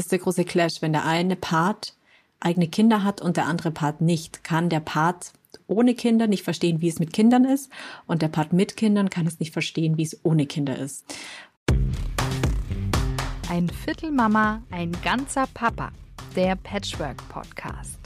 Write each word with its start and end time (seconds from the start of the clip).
das 0.00 0.06
ist 0.06 0.12
der 0.12 0.18
große 0.20 0.46
Clash, 0.46 0.80
wenn 0.80 0.94
der 0.94 1.04
eine 1.04 1.36
Part 1.36 1.94
eigene 2.40 2.68
Kinder 2.68 3.04
hat 3.04 3.20
und 3.20 3.36
der 3.36 3.44
andere 3.44 3.70
Part 3.70 4.00
nicht, 4.00 4.42
kann 4.44 4.70
der 4.70 4.80
Part 4.80 5.34
ohne 5.66 5.94
Kinder 5.94 6.26
nicht 6.26 6.42
verstehen, 6.42 6.80
wie 6.80 6.88
es 6.88 6.98
mit 7.00 7.12
Kindern 7.12 7.44
ist 7.44 7.70
und 8.06 8.22
der 8.22 8.28
Part 8.28 8.54
mit 8.54 8.78
Kindern 8.78 9.10
kann 9.10 9.26
es 9.26 9.40
nicht 9.40 9.52
verstehen, 9.52 9.98
wie 9.98 10.04
es 10.04 10.18
ohne 10.22 10.46
Kinder 10.46 10.78
ist. 10.78 11.04
Ein 13.50 13.68
Viertel 13.68 14.10
Mama, 14.10 14.62
ein 14.70 14.96
ganzer 15.04 15.46
Papa. 15.52 15.92
Der 16.34 16.56
Patchwork 16.56 17.18
Podcast. 17.28 17.98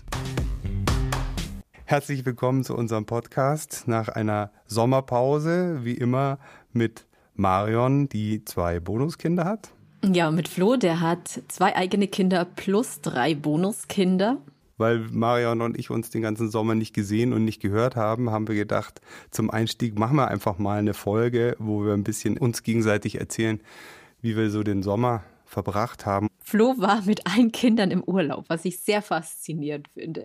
Herzlich 1.84 2.26
willkommen 2.26 2.64
zu 2.64 2.74
unserem 2.74 3.06
Podcast 3.06 3.86
nach 3.86 4.08
einer 4.08 4.50
Sommerpause, 4.66 5.84
wie 5.84 5.94
immer 5.94 6.40
mit 6.72 7.06
Marion, 7.36 8.08
die 8.08 8.44
zwei 8.44 8.80
Bonuskinder 8.80 9.44
hat. 9.44 9.70
Ja, 10.12 10.30
mit 10.30 10.48
Flo, 10.48 10.76
der 10.76 11.00
hat 11.00 11.42
zwei 11.48 11.74
eigene 11.76 12.08
Kinder 12.08 12.44
plus 12.44 13.00
drei 13.00 13.34
Bonuskinder. 13.34 14.36
Weil 14.76 14.98
Marion 14.98 15.62
und 15.62 15.78
ich 15.78 15.90
uns 15.90 16.10
den 16.10 16.20
ganzen 16.20 16.50
Sommer 16.50 16.74
nicht 16.74 16.94
gesehen 16.94 17.32
und 17.32 17.44
nicht 17.44 17.62
gehört 17.62 17.96
haben, 17.96 18.30
haben 18.30 18.48
wir 18.48 18.54
gedacht, 18.54 19.00
zum 19.30 19.50
Einstieg 19.50 19.98
machen 19.98 20.16
wir 20.16 20.28
einfach 20.28 20.58
mal 20.58 20.78
eine 20.78 20.94
Folge, 20.94 21.56
wo 21.58 21.84
wir 21.84 21.94
ein 21.94 22.04
bisschen 22.04 22.36
uns 22.36 22.62
gegenseitig 22.62 23.18
erzählen, 23.18 23.60
wie 24.20 24.36
wir 24.36 24.50
so 24.50 24.62
den 24.62 24.82
Sommer 24.82 25.22
verbracht 25.46 26.04
haben. 26.04 26.28
Flo 26.42 26.74
war 26.76 27.02
mit 27.02 27.26
allen 27.26 27.52
Kindern 27.52 27.90
im 27.90 28.02
Urlaub, 28.02 28.44
was 28.48 28.64
ich 28.64 28.80
sehr 28.80 29.00
faszinierend 29.00 29.88
finde. 29.94 30.24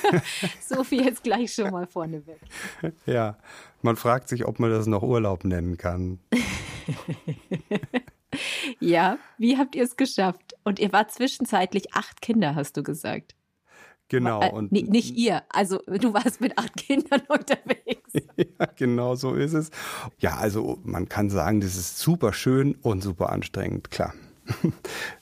so 0.60 0.84
viel 0.84 1.04
jetzt 1.04 1.24
gleich 1.24 1.52
schon 1.54 1.70
mal 1.70 1.86
vorneweg. 1.86 2.38
Ja, 3.06 3.36
man 3.82 3.96
fragt 3.96 4.28
sich, 4.28 4.46
ob 4.46 4.60
man 4.60 4.70
das 4.70 4.86
noch 4.86 5.02
Urlaub 5.02 5.44
nennen 5.44 5.76
kann. 5.76 6.20
Ja, 8.80 9.18
wie 9.38 9.56
habt 9.56 9.74
ihr 9.74 9.84
es 9.84 9.96
geschafft? 9.96 10.54
Und 10.64 10.78
ihr 10.78 10.92
wart 10.92 11.12
zwischenzeitlich 11.12 11.94
acht 11.94 12.20
Kinder, 12.20 12.54
hast 12.54 12.76
du 12.76 12.82
gesagt. 12.82 13.34
Genau. 14.08 14.40
Äh, 14.40 14.50
und 14.50 14.72
nicht 14.72 15.16
ihr, 15.16 15.42
also 15.50 15.78
du 15.86 16.14
warst 16.14 16.40
mit 16.40 16.56
acht 16.58 16.76
Kindern 16.76 17.22
unterwegs. 17.28 18.12
ja, 18.36 18.66
genau 18.76 19.14
so 19.14 19.34
ist 19.34 19.52
es. 19.52 19.70
Ja, 20.18 20.36
also 20.36 20.78
man 20.82 21.08
kann 21.08 21.30
sagen, 21.30 21.60
das 21.60 21.76
ist 21.76 21.98
super 21.98 22.32
schön 22.32 22.74
und 22.82 23.02
super 23.02 23.30
anstrengend, 23.30 23.90
klar. 23.90 24.14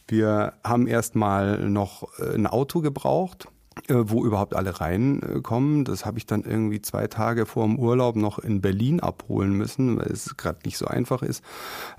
Wir 0.09 0.55
haben 0.63 0.87
erstmal 0.87 1.69
noch 1.69 2.09
äh, 2.21 2.35
ein 2.35 2.47
Auto 2.47 2.81
gebraucht 2.81 3.49
wo 3.89 4.25
überhaupt 4.25 4.55
alle 4.55 4.81
reinkommen. 4.81 5.85
Das 5.85 6.07
habe 6.07 6.19
ich 6.19 6.27
dann 6.27 6.43
irgendwie 6.43 6.81
zwei 6.81 7.07
Tage 7.07 7.47
vor 7.47 7.65
dem 7.65 7.79
Urlaub 7.79 8.17
noch 8.17 8.39
in 8.39 8.61
Berlin 8.61 9.01
abholen 9.01 9.53
müssen, 9.53 9.99
weil 9.99 10.07
es 10.07 10.37
gerade 10.37 10.61
nicht 10.65 10.79
so 10.79 10.87
einfach 10.87 11.23
ist, 11.23 11.45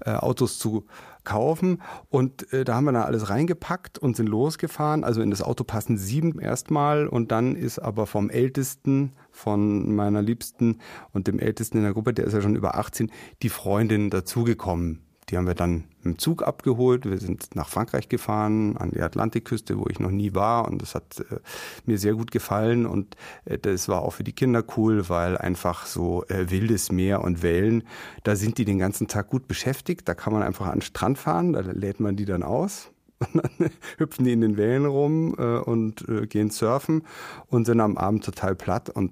äh, 0.02 0.12
Autos 0.12 0.60
zu 0.60 0.86
kaufen. 1.24 1.82
Und 2.10 2.52
äh, 2.52 2.64
da 2.64 2.76
haben 2.76 2.86
wir 2.86 2.92
dann 2.94 3.04
alles 3.04 3.30
reingepackt 3.30 4.00
und 4.00 4.16
sind 4.16 4.28
losgefahren. 4.28 5.04
Also 5.04 5.22
in 5.22 5.32
das 5.32 5.42
Auto 5.42 5.64
passen 5.64 5.98
sieben 5.98 6.40
erstmal 6.40 7.08
und 7.08 7.32
dann 7.32 7.56
ist 7.56 7.80
aber 7.80 8.08
vom 8.08 8.30
Ältesten, 8.30 9.14
von 9.32 9.96
meiner 9.96 10.22
Liebsten 10.22 10.80
und 11.14 11.28
dem 11.28 11.40
Ältesten 11.40 11.78
in 11.78 11.84
der 11.84 11.94
Gruppe, 11.94 12.14
der 12.14 12.26
ist 12.26 12.34
ja 12.34 12.42
schon 12.42 12.56
über 12.56 12.76
18, 12.76 13.12
die 13.44 13.50
Freundin 13.50 14.10
dazugekommen 14.10 15.07
die 15.30 15.38
haben 15.38 15.48
wir 15.48 15.56
dann 15.56 15.84
im 16.04 16.18
Zug 16.18 16.42
abgeholt. 16.42 17.06
Wir 17.06 17.18
sind 17.18 17.54
nach 17.56 17.68
Frankreich 17.68 18.08
gefahren, 18.08 18.78
an 18.78 18.92
die 18.92 19.02
Atlantikküste, 19.02 19.78
wo 19.78 19.88
ich 19.90 20.00
noch 20.00 20.12
nie 20.12 20.34
war. 20.34 20.68
Und 20.68 20.82
das 20.82 20.96
hat 20.96 21.20
äh, 21.20 21.40
mir 21.86 21.98
sehr 21.98 22.14
gut 22.14 22.32
gefallen. 22.32 22.86
Und 22.86 23.16
äh, 23.44 23.58
das 23.58 23.90
war 23.90 24.04
auch 24.04 24.12
für 24.12 24.24
die 24.24 24.32
Kinder 24.32 24.64
cool, 24.78 25.10
weil 25.10 25.38
einfach 25.38 25.86
so 25.86 26.24
äh, 26.28 26.50
wildes 26.50 26.92
Meer 26.92 27.24
und 27.24 27.44
Wellen, 27.44 27.84
da 28.24 28.38
sind 28.38 28.58
die 28.58 28.66
den 28.66 28.80
ganzen 28.80 29.08
Tag 29.08 29.30
gut 29.30 29.48
beschäftigt. 29.48 30.08
Da 30.08 30.14
kann 30.14 30.32
man 30.32 30.44
einfach 30.44 30.68
an 30.68 30.76
den 30.76 30.82
Strand 30.82 31.18
fahren, 31.18 31.54
da 31.54 31.60
lädt 31.60 32.00
man 32.00 32.16
die 32.16 32.26
dann 32.26 32.44
aus. 32.44 32.92
Und 33.20 33.44
dann 33.44 33.72
hüpfen 33.98 34.26
die 34.26 34.34
in 34.34 34.42
den 34.42 34.58
Wellen 34.58 34.86
rum 34.86 35.36
äh, 35.40 35.58
und 35.58 36.08
äh, 36.08 36.28
gehen 36.28 36.52
surfen 36.52 37.02
und 37.48 37.66
sind 37.66 37.80
am 37.80 37.98
Abend 37.98 38.24
total 38.24 38.54
platt. 38.54 38.92
Und 38.92 39.12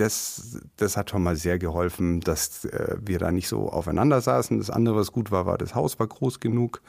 das, 0.00 0.60
das 0.76 0.96
hat 0.96 1.10
schon 1.10 1.22
mal 1.22 1.36
sehr 1.36 1.58
geholfen, 1.58 2.20
dass 2.20 2.64
äh, 2.64 2.96
wir 3.00 3.18
da 3.18 3.30
nicht 3.30 3.48
so 3.48 3.68
aufeinander 3.68 4.20
saßen. 4.20 4.58
Das 4.58 4.70
andere, 4.70 4.96
was 4.96 5.12
gut 5.12 5.30
war, 5.30 5.46
war, 5.46 5.58
das 5.58 5.74
Haus 5.74 5.98
war 5.98 6.06
groß 6.06 6.40
genug, 6.40 6.80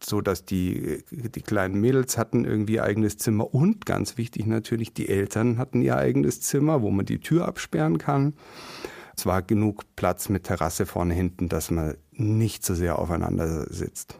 so 0.00 0.20
dass 0.20 0.44
die, 0.44 1.04
die 1.10 1.42
kleinen 1.42 1.80
Mädels 1.80 2.18
hatten 2.18 2.44
irgendwie 2.44 2.80
eigenes 2.80 3.18
Zimmer 3.18 3.54
und 3.54 3.86
ganz 3.86 4.16
wichtig 4.16 4.46
natürlich, 4.46 4.94
die 4.94 5.08
Eltern 5.08 5.58
hatten 5.58 5.82
ihr 5.82 5.96
eigenes 5.96 6.40
Zimmer, 6.40 6.82
wo 6.82 6.90
man 6.90 7.06
die 7.06 7.20
Tür 7.20 7.46
absperren 7.46 7.98
kann. 7.98 8.34
Es 9.16 9.26
war 9.26 9.42
genug 9.42 9.82
Platz 9.96 10.28
mit 10.28 10.44
Terrasse 10.44 10.86
vorne 10.86 11.14
hinten, 11.14 11.48
dass 11.48 11.70
man 11.70 11.96
nicht 12.12 12.64
so 12.64 12.74
sehr 12.74 12.98
aufeinander 12.98 13.66
sitzt. 13.72 14.18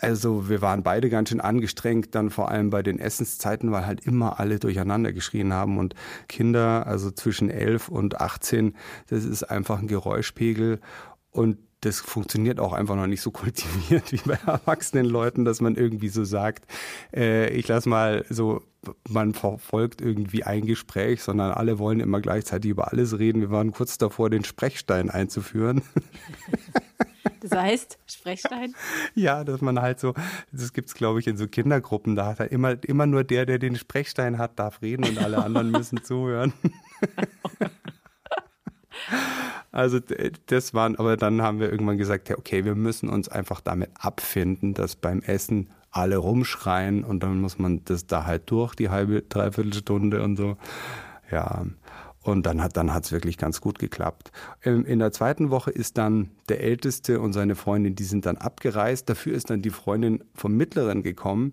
Also 0.00 0.48
wir 0.48 0.62
waren 0.62 0.82
beide 0.82 1.10
ganz 1.10 1.28
schön 1.30 1.40
angestrengt, 1.40 2.14
dann 2.14 2.30
vor 2.30 2.50
allem 2.50 2.70
bei 2.70 2.82
den 2.82 2.98
Essenszeiten, 2.98 3.72
weil 3.72 3.86
halt 3.86 4.04
immer 4.06 4.40
alle 4.40 4.58
durcheinander 4.58 5.12
geschrien 5.12 5.52
haben 5.52 5.78
und 5.78 5.94
Kinder, 6.28 6.86
also 6.86 7.10
zwischen 7.10 7.50
11 7.50 7.88
und 7.88 8.20
18, 8.20 8.74
das 9.08 9.24
ist 9.24 9.44
einfach 9.44 9.78
ein 9.78 9.88
Geräuschpegel 9.88 10.80
und 11.30 11.58
das 11.80 12.00
funktioniert 12.00 12.58
auch 12.58 12.72
einfach 12.72 12.96
noch 12.96 13.06
nicht 13.06 13.20
so 13.20 13.30
kultiviert 13.32 14.12
wie 14.12 14.20
bei 14.24 14.38
erwachsenen 14.46 15.06
Leuten, 15.06 15.44
dass 15.44 15.60
man 15.60 15.76
irgendwie 15.76 16.08
so 16.08 16.24
sagt, 16.24 16.64
äh, 17.14 17.50
ich 17.50 17.68
lass 17.68 17.86
mal 17.86 18.24
so, 18.28 18.62
man 19.08 19.34
verfolgt 19.34 20.00
irgendwie 20.00 20.44
ein 20.44 20.66
Gespräch, 20.66 21.22
sondern 21.22 21.52
alle 21.52 21.78
wollen 21.78 22.00
immer 22.00 22.20
gleichzeitig 22.20 22.70
über 22.70 22.90
alles 22.90 23.18
reden. 23.18 23.40
Wir 23.40 23.50
waren 23.50 23.72
kurz 23.72 23.98
davor, 23.98 24.30
den 24.30 24.44
Sprechstein 24.44 25.10
einzuführen. 25.10 25.82
Das 27.48 27.58
heißt, 27.58 27.98
Sprechstein? 28.06 28.74
ja, 29.14 29.44
dass 29.44 29.60
man 29.60 29.80
halt 29.80 30.00
so, 30.00 30.14
das 30.52 30.72
gibt's 30.72 30.94
glaube 30.94 31.20
ich 31.20 31.26
in 31.26 31.36
so 31.36 31.46
Kindergruppen, 31.46 32.16
da 32.16 32.26
hat 32.26 32.40
er 32.40 32.52
immer, 32.52 32.82
immer 32.84 33.06
nur 33.06 33.24
der, 33.24 33.46
der 33.46 33.58
den 33.58 33.76
Sprechstein 33.76 34.38
hat, 34.38 34.58
darf 34.58 34.82
reden 34.82 35.04
und 35.04 35.18
alle 35.18 35.42
anderen 35.44 35.70
müssen 35.70 36.02
zuhören. 36.02 36.52
Also 39.70 40.00
das 40.46 40.74
waren, 40.74 40.96
aber 40.96 41.16
dann 41.16 41.42
haben 41.42 41.60
wir 41.60 41.70
irgendwann 41.70 41.98
gesagt, 41.98 42.30
okay, 42.30 42.64
wir 42.64 42.74
müssen 42.74 43.08
uns 43.08 43.28
einfach 43.28 43.60
damit 43.60 43.90
abfinden, 43.94 44.74
dass 44.74 44.96
beim 44.96 45.20
Essen 45.20 45.70
alle 45.90 46.16
rumschreien 46.16 47.04
und 47.04 47.22
dann 47.22 47.40
muss 47.40 47.58
man 47.58 47.84
das 47.84 48.06
da 48.06 48.24
halt 48.24 48.50
durch, 48.50 48.74
die 48.74 48.88
halbe, 48.88 49.22
dreiviertel 49.22 49.74
Stunde 49.74 50.22
und 50.22 50.36
so. 50.36 50.56
Ja, 51.30 51.66
und 52.22 52.46
dann 52.46 52.62
hat 52.62 52.76
dann 52.76 52.92
hat's 52.92 53.12
wirklich 53.12 53.38
ganz 53.38 53.60
gut 53.60 53.78
geklappt. 53.78 54.32
Ähm, 54.62 54.84
in 54.84 54.98
der 54.98 55.12
zweiten 55.12 55.50
Woche 55.50 55.70
ist 55.70 55.98
dann 55.98 56.30
der 56.48 56.60
Älteste 56.60 57.20
und 57.20 57.32
seine 57.32 57.54
Freundin, 57.54 57.94
die 57.94 58.04
sind 58.04 58.26
dann 58.26 58.36
abgereist. 58.36 59.08
Dafür 59.08 59.34
ist 59.34 59.50
dann 59.50 59.62
die 59.62 59.70
Freundin 59.70 60.24
vom 60.34 60.56
Mittleren 60.56 61.02
gekommen. 61.02 61.52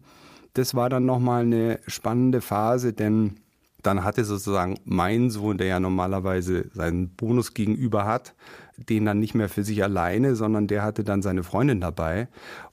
Das 0.53 0.73
war 0.73 0.89
dann 0.89 1.05
nochmal 1.05 1.43
eine 1.43 1.79
spannende 1.87 2.41
Phase, 2.41 2.93
denn 2.93 3.37
dann 3.85 4.03
hatte 4.03 4.25
sozusagen 4.25 4.79
mein 4.83 5.29
Sohn, 5.29 5.57
der 5.57 5.67
ja 5.67 5.79
normalerweise 5.79 6.69
seinen 6.73 7.09
Bonus 7.09 7.53
gegenüber 7.53 8.05
hat, 8.05 8.33
den 8.77 9.05
dann 9.05 9.19
nicht 9.19 9.35
mehr 9.35 9.49
für 9.49 9.63
sich 9.63 9.83
alleine, 9.83 10.35
sondern 10.35 10.67
der 10.67 10.81
hatte 10.81 11.03
dann 11.03 11.21
seine 11.21 11.43
Freundin 11.43 11.81
dabei. 11.81 12.27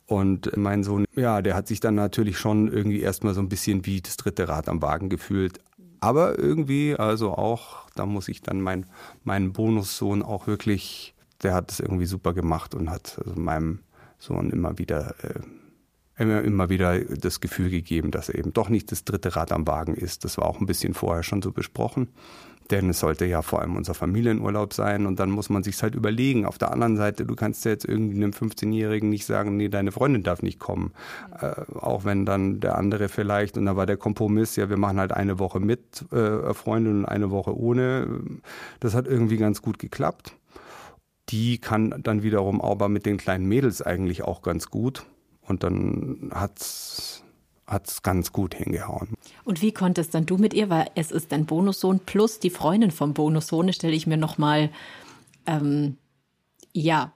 Und 0.06 0.56
mein 0.56 0.84
Sohn, 0.84 1.04
ja, 1.14 1.42
der 1.42 1.54
hat 1.54 1.69
sich 1.69 1.81
dann 1.81 1.94
natürlich 1.94 2.38
schon 2.38 2.70
irgendwie 2.70 3.00
erstmal 3.00 3.34
so 3.34 3.41
ein 3.41 3.48
bisschen 3.48 3.86
wie 3.86 4.00
das 4.00 4.16
dritte 4.16 4.48
Rad 4.48 4.69
am 4.69 4.82
Wagen 4.82 5.08
gefühlt. 5.08 5.60
Aber 6.02 6.36
irgendwie, 6.36 6.96
also 6.96 7.30
auch, 7.30 7.88
da 7.94 8.06
muss 8.06 8.26
ich 8.26 8.42
dann 8.42 8.60
mein, 8.60 8.86
meinen 9.22 9.52
Bonussohn 9.52 10.24
auch 10.24 10.48
wirklich, 10.48 11.14
der 11.44 11.54
hat 11.54 11.70
es 11.70 11.78
irgendwie 11.78 12.06
super 12.06 12.34
gemacht 12.34 12.74
und 12.74 12.90
hat 12.90 13.20
also 13.24 13.38
meinem 13.38 13.78
Sohn 14.18 14.50
immer 14.50 14.78
wieder, 14.78 15.14
äh, 15.22 16.20
immer, 16.20 16.42
immer 16.42 16.68
wieder 16.70 16.98
das 17.04 17.38
Gefühl 17.40 17.70
gegeben, 17.70 18.10
dass 18.10 18.28
er 18.28 18.34
eben 18.34 18.52
doch 18.52 18.68
nicht 18.68 18.90
das 18.90 19.04
dritte 19.04 19.36
Rad 19.36 19.52
am 19.52 19.64
Wagen 19.68 19.94
ist. 19.94 20.24
Das 20.24 20.38
war 20.38 20.46
auch 20.46 20.58
ein 20.58 20.66
bisschen 20.66 20.92
vorher 20.92 21.22
schon 21.22 21.40
so 21.40 21.52
besprochen. 21.52 22.08
Denn 22.72 22.88
es 22.88 23.00
sollte 23.00 23.26
ja 23.26 23.42
vor 23.42 23.60
allem 23.60 23.76
unser 23.76 23.92
Familienurlaub 23.92 24.72
sein 24.72 25.04
und 25.04 25.20
dann 25.20 25.28
muss 25.28 25.50
man 25.50 25.62
sich 25.62 25.82
halt 25.82 25.94
überlegen. 25.94 26.46
Auf 26.46 26.56
der 26.56 26.72
anderen 26.72 26.96
Seite, 26.96 27.26
du 27.26 27.36
kannst 27.36 27.66
ja 27.66 27.70
jetzt 27.70 27.84
irgendwie 27.84 28.16
einem 28.16 28.30
15-Jährigen 28.30 29.10
nicht 29.10 29.26
sagen, 29.26 29.58
nee, 29.58 29.68
deine 29.68 29.92
Freundin 29.92 30.22
darf 30.22 30.40
nicht 30.40 30.58
kommen. 30.58 30.92
Äh, 31.38 31.52
auch 31.74 32.06
wenn 32.06 32.24
dann 32.24 32.60
der 32.60 32.78
andere 32.78 33.10
vielleicht, 33.10 33.58
und 33.58 33.66
da 33.66 33.76
war 33.76 33.84
der 33.84 33.98
Kompromiss, 33.98 34.56
ja, 34.56 34.70
wir 34.70 34.78
machen 34.78 34.98
halt 34.98 35.12
eine 35.12 35.38
Woche 35.38 35.60
mit 35.60 36.10
äh, 36.12 36.54
Freundin 36.54 37.00
und 37.00 37.04
eine 37.04 37.30
Woche 37.30 37.54
ohne. 37.54 38.06
Das 38.80 38.94
hat 38.94 39.06
irgendwie 39.06 39.36
ganz 39.36 39.60
gut 39.60 39.78
geklappt. 39.78 40.32
Die 41.28 41.58
kann 41.58 42.00
dann 42.02 42.22
wiederum 42.22 42.62
aber 42.62 42.88
mit 42.88 43.04
den 43.04 43.18
kleinen 43.18 43.44
Mädels 43.44 43.82
eigentlich 43.82 44.22
auch 44.22 44.40
ganz 44.40 44.70
gut. 44.70 45.04
Und 45.42 45.62
dann 45.62 46.30
hat's 46.34 47.22
hat 47.67 47.88
es 47.88 48.03
ganz 48.03 48.32
gut 48.32 48.55
hingehauen. 48.55 49.14
Und 49.44 49.62
wie 49.62 49.73
konntest 49.73 50.14
dann 50.14 50.26
du 50.26 50.37
mit 50.37 50.55
ihr, 50.55 50.69
weil 50.70 50.91
es 50.94 51.11
ist 51.11 51.32
dein 51.32 51.47
Bonussohn 51.47 52.00
plus 52.00 52.38
die 52.38 52.50
Freundin 52.50 52.91
vom 52.91 53.14
Bonussohn, 53.14 53.73
stelle 53.73 53.94
ich 53.94 54.06
mir 54.06 54.17
nochmal, 54.17 54.70
ähm, 55.47 55.97
ja, 56.73 57.12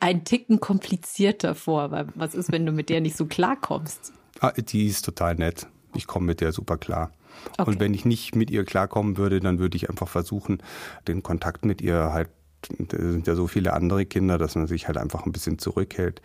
ein 0.00 0.24
Ticken 0.24 0.60
komplizierter 0.60 1.54
vor. 1.54 1.90
Weil 1.90 2.08
was 2.14 2.34
ist, 2.34 2.52
wenn 2.52 2.66
du 2.66 2.72
mit 2.72 2.88
der 2.88 3.00
nicht 3.00 3.16
so 3.16 3.26
klarkommst? 3.26 4.12
Ah, 4.40 4.52
die 4.52 4.86
ist 4.86 5.04
total 5.04 5.34
nett. 5.36 5.66
Ich 5.94 6.06
komme 6.06 6.26
mit 6.26 6.40
der 6.40 6.52
super 6.52 6.76
klar. 6.76 7.12
Okay. 7.56 7.70
Und 7.70 7.80
wenn 7.80 7.94
ich 7.94 8.04
nicht 8.04 8.34
mit 8.34 8.50
ihr 8.50 8.64
klarkommen 8.64 9.16
würde, 9.16 9.40
dann 9.40 9.58
würde 9.58 9.76
ich 9.76 9.88
einfach 9.88 10.08
versuchen, 10.08 10.62
den 11.06 11.22
Kontakt 11.22 11.64
mit 11.64 11.80
ihr 11.80 12.12
halt 12.12 12.30
da 12.78 12.98
sind 12.98 13.26
ja 13.26 13.34
so 13.34 13.46
viele 13.46 13.72
andere 13.72 14.04
Kinder, 14.06 14.38
dass 14.38 14.54
man 14.56 14.66
sich 14.66 14.88
halt 14.88 14.96
einfach 14.96 15.24
ein 15.24 15.32
bisschen 15.32 15.58
zurückhält. 15.58 16.20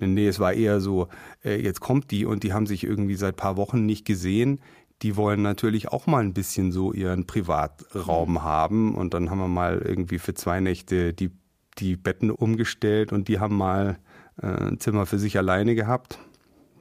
Nee, 0.00 0.28
es 0.28 0.40
war 0.40 0.52
eher 0.52 0.80
so, 0.80 1.08
äh, 1.44 1.60
jetzt 1.60 1.80
kommt 1.80 2.10
die 2.10 2.24
und 2.24 2.42
die 2.42 2.52
haben 2.52 2.66
sich 2.66 2.84
irgendwie 2.84 3.16
seit 3.16 3.36
paar 3.36 3.56
Wochen 3.56 3.86
nicht 3.86 4.04
gesehen. 4.04 4.60
Die 5.02 5.16
wollen 5.16 5.42
natürlich 5.42 5.88
auch 5.88 6.06
mal 6.06 6.22
ein 6.22 6.34
bisschen 6.34 6.72
so 6.72 6.92
ihren 6.92 7.26
Privatraum 7.26 8.32
mhm. 8.32 8.42
haben. 8.42 8.94
Und 8.94 9.14
dann 9.14 9.30
haben 9.30 9.38
wir 9.38 9.48
mal 9.48 9.78
irgendwie 9.78 10.18
für 10.18 10.34
zwei 10.34 10.60
Nächte 10.60 11.12
die, 11.12 11.30
die 11.78 11.96
Betten 11.96 12.30
umgestellt 12.30 13.12
und 13.12 13.28
die 13.28 13.38
haben 13.38 13.56
mal 13.56 13.98
äh, 14.42 14.46
ein 14.46 14.80
Zimmer 14.80 15.06
für 15.06 15.18
sich 15.18 15.38
alleine 15.38 15.74
gehabt, 15.74 16.18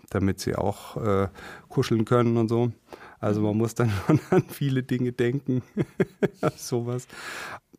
damit 0.09 0.39
sie 0.39 0.55
auch 0.55 0.97
äh, 0.97 1.27
kuscheln 1.69 2.05
können 2.05 2.37
und 2.37 2.49
so. 2.49 2.71
Also 3.19 3.41
man 3.41 3.57
muss 3.57 3.75
dann 3.75 3.91
schon 4.07 4.19
an 4.29 4.43
viele 4.49 4.83
Dinge 4.83 5.11
denken. 5.11 5.61
Sowas. 6.55 7.07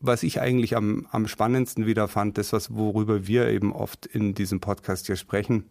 Was 0.01 0.23
ich 0.23 0.41
eigentlich 0.41 0.75
am, 0.75 1.07
am 1.11 1.27
spannendsten 1.27 1.85
wieder 1.85 2.07
fand, 2.07 2.37
das, 2.37 2.53
was, 2.53 2.73
worüber 2.73 3.27
wir 3.27 3.47
eben 3.49 3.71
oft 3.71 4.05
in 4.07 4.33
diesem 4.33 4.59
Podcast 4.59 5.05
hier 5.05 5.15
sprechen, 5.15 5.65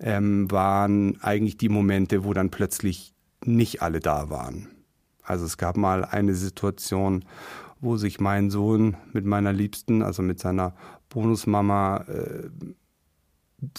ähm, 0.00 0.50
waren 0.50 1.20
eigentlich 1.22 1.56
die 1.56 1.68
Momente, 1.68 2.24
wo 2.24 2.32
dann 2.32 2.50
plötzlich 2.50 3.14
nicht 3.44 3.80
alle 3.80 4.00
da 4.00 4.28
waren. 4.28 4.68
Also 5.22 5.44
es 5.44 5.56
gab 5.56 5.76
mal 5.76 6.04
eine 6.04 6.34
Situation, 6.34 7.24
wo 7.80 7.96
sich 7.96 8.20
mein 8.20 8.50
Sohn 8.50 8.96
mit 9.12 9.24
meiner 9.24 9.52
Liebsten, 9.52 10.02
also 10.02 10.22
mit 10.22 10.40
seiner 10.40 10.74
Bonusmama, 11.08 12.04
äh, 12.08 12.48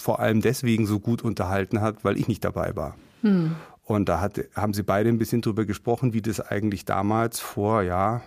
vor 0.00 0.20
allem 0.20 0.40
deswegen 0.40 0.86
so 0.86 1.00
gut 1.00 1.22
unterhalten 1.22 1.80
hat, 1.80 2.04
weil 2.04 2.16
ich 2.16 2.28
nicht 2.28 2.44
dabei 2.44 2.76
war. 2.76 2.96
Hm. 3.20 3.56
Und 3.84 4.08
da 4.08 4.20
hat, 4.20 4.40
haben 4.54 4.74
sie 4.74 4.84
beide 4.84 5.08
ein 5.08 5.18
bisschen 5.18 5.42
drüber 5.42 5.64
gesprochen, 5.64 6.12
wie 6.12 6.22
das 6.22 6.40
eigentlich 6.40 6.84
damals 6.84 7.40
vor, 7.40 7.82
ja, 7.82 8.22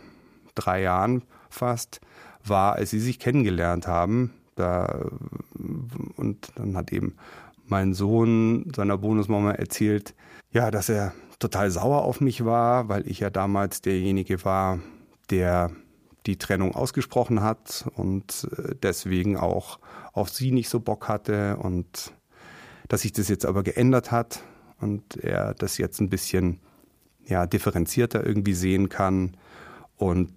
drei 0.54 0.82
Jahren 0.82 1.24
fast 1.56 2.02
war, 2.44 2.74
als 2.74 2.92
sie 2.92 3.00
sich 3.00 3.20
kennengelernt 3.20 3.88
haben. 3.88 4.34
Da, 4.56 5.06
und 6.16 6.52
dann 6.56 6.78
hat 6.78 6.92
eben 6.92 7.16
mein 7.66 7.94
Sohn 7.94 8.72
seiner 8.76 8.98
Bonusmama 8.98 9.52
erzählt, 9.52 10.14
ja, 10.52 10.72
dass 10.72 10.88
er 10.88 11.14
total 11.40 11.72
sauer 11.72 12.04
auf 12.04 12.22
mich 12.22 12.46
war, 12.46 12.88
weil 12.88 13.08
ich 13.08 13.20
ja 13.20 13.30
damals 13.30 13.82
derjenige 13.82 14.46
war, 14.46 14.80
der 15.30 15.72
die 16.26 16.38
Trennung 16.38 16.74
ausgesprochen 16.74 17.42
hat 17.42 17.86
und 17.96 18.48
äh, 18.58 18.76
deswegen 18.82 19.38
auch 19.38 19.80
auf 20.14 20.30
sie 20.30 20.52
nicht 20.52 20.70
so 20.70 20.80
Bock 20.80 21.08
hatte 21.08 21.58
und 21.58 22.14
dass 22.88 23.02
sich 23.02 23.12
das 23.12 23.28
jetzt 23.28 23.46
aber 23.46 23.64
geändert 23.64 24.12
hat 24.12 24.42
und 24.80 25.18
er 25.18 25.54
das 25.56 25.78
jetzt 25.78 26.00
ein 26.00 26.10
bisschen 26.10 26.60
ja, 27.26 27.46
differenzierter 27.46 28.26
irgendwie 28.26 28.54
sehen 28.54 28.90
kann. 28.90 29.38
Und 29.98 30.34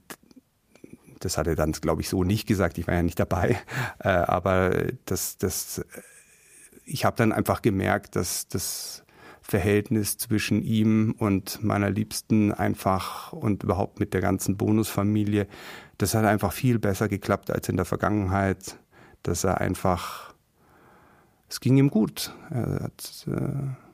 das 1.21 1.39
hat 1.39 1.47
er 1.47 1.55
dann, 1.55 1.73
glaube 1.73 2.03
ich, 2.03 2.09
so 2.09 2.25
nicht 2.25 2.47
gesagt. 2.47 2.79
Ich 2.79 2.87
war 2.87 2.95
ja 2.95 3.03
nicht 3.03 3.19
dabei. 3.19 3.59
Äh, 4.01 4.09
aber 4.09 4.93
das, 5.07 5.39
das, 5.39 5.85
ich 6.85 7.05
habe 7.05 7.17
dann 7.17 7.33
einfach 7.33 7.63
gemerkt, 7.63 8.17
dass 8.17 8.49
das 8.49 9.05
Verhältnis 9.43 10.19
zwischen 10.19 10.63
ihm 10.63 11.15
und 11.19 11.63
meiner 11.65 11.91
Liebsten 11.91 12.53
einfach 12.53 13.33
und 13.33 13.63
überhaupt 13.63 13.99
mit 13.99 14.13
der 14.13 14.21
ganzen 14.21 14.57
Bonusfamilie, 14.57 15.49
das 15.97 16.15
hat 16.15 16.27
einfach 16.27 16.53
viel 16.53 16.79
besser 16.79 17.09
geklappt 17.09 17.51
als 17.51 17.69
in 17.69 17.77
der 17.77 17.87
Vergangenheit. 17.87 18.79
Dass 19.23 19.45
er 19.45 19.61
einfach, 19.61 20.35
es 21.49 21.61
ging 21.61 21.77
ihm 21.77 21.91
gut. 21.91 22.33
Er 22.51 22.85
hat, 22.85 23.27
äh, 23.27 23.88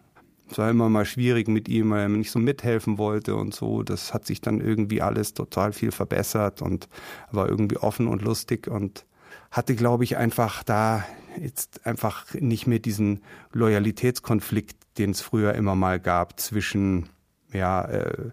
es 0.51 0.59
war 0.59 0.71
immer 0.71 0.89
mal 0.89 1.05
schwierig 1.05 1.49
mit 1.49 1.69
ihm, 1.69 1.91
weil 1.91 2.03
er 2.03 2.09
mir 2.09 2.19
nicht 2.19 2.31
so 2.31 2.39
mithelfen 2.39 2.99
wollte 2.99 3.35
und 3.35 3.55
so. 3.55 3.83
Das 3.83 4.13
hat 4.13 4.27
sich 4.27 4.41
dann 4.41 4.61
irgendwie 4.61 5.01
alles 5.01 5.35
total 5.35 5.73
viel 5.73 5.91
verbessert 5.91 6.63
und 6.63 6.89
war 7.31 7.49
irgendwie 7.49 7.79
offen 7.79 8.07
und 8.07 8.23
lustig 8.23 8.69
und 8.69 9.07
hatte, 9.51 9.75
glaube 9.75 10.05
ich, 10.05 10.17
einfach 10.17 10.63
da 10.63 11.05
jetzt 11.41 11.87
einfach 11.87 12.35
nicht 12.35 12.67
mehr 12.67 12.79
diesen 12.79 13.23
Loyalitätskonflikt, 13.53 14.77
den 14.99 15.11
es 15.11 15.21
früher 15.21 15.55
immer 15.55 15.75
mal 15.75 15.99
gab 15.99 16.39
zwischen, 16.39 17.09
ja, 17.53 17.83
äh, 17.83 18.31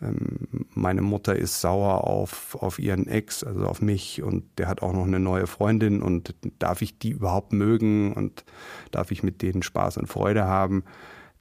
ähm, 0.00 0.66
meine 0.74 1.02
Mutter 1.02 1.36
ist 1.36 1.60
sauer 1.60 2.04
auf, 2.04 2.56
auf 2.60 2.78
ihren 2.78 3.06
Ex, 3.06 3.42
also 3.42 3.66
auf 3.66 3.82
mich 3.82 4.22
und 4.22 4.44
der 4.58 4.68
hat 4.68 4.82
auch 4.82 4.92
noch 4.92 5.06
eine 5.06 5.20
neue 5.20 5.46
Freundin 5.46 6.02
und 6.02 6.34
darf 6.58 6.82
ich 6.82 6.98
die 6.98 7.10
überhaupt 7.10 7.52
mögen 7.52 8.12
und 8.12 8.44
darf 8.90 9.10
ich 9.10 9.22
mit 9.22 9.42
denen 9.42 9.62
Spaß 9.62 9.96
und 9.98 10.06
Freude 10.06 10.44
haben? 10.44 10.84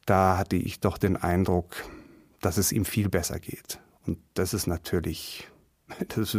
Da 0.08 0.38
hatte 0.38 0.56
ich 0.56 0.80
doch 0.80 0.98
den 0.98 1.18
Eindruck, 1.18 1.76
dass 2.42 2.58
es 2.58 2.72
ihm 2.72 2.86
viel 2.86 3.10
besser 3.10 3.40
geht. 3.40 3.80
Und 4.08 4.18
das 4.34 4.56
ist 4.56 4.66
natürlich, 4.66 5.48
das, 6.16 6.36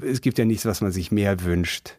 es 0.00 0.20
gibt 0.20 0.38
ja 0.38 0.44
nichts, 0.44 0.66
was 0.66 0.80
man 0.80 0.92
sich 0.92 1.10
mehr 1.10 1.42
wünscht 1.42 1.96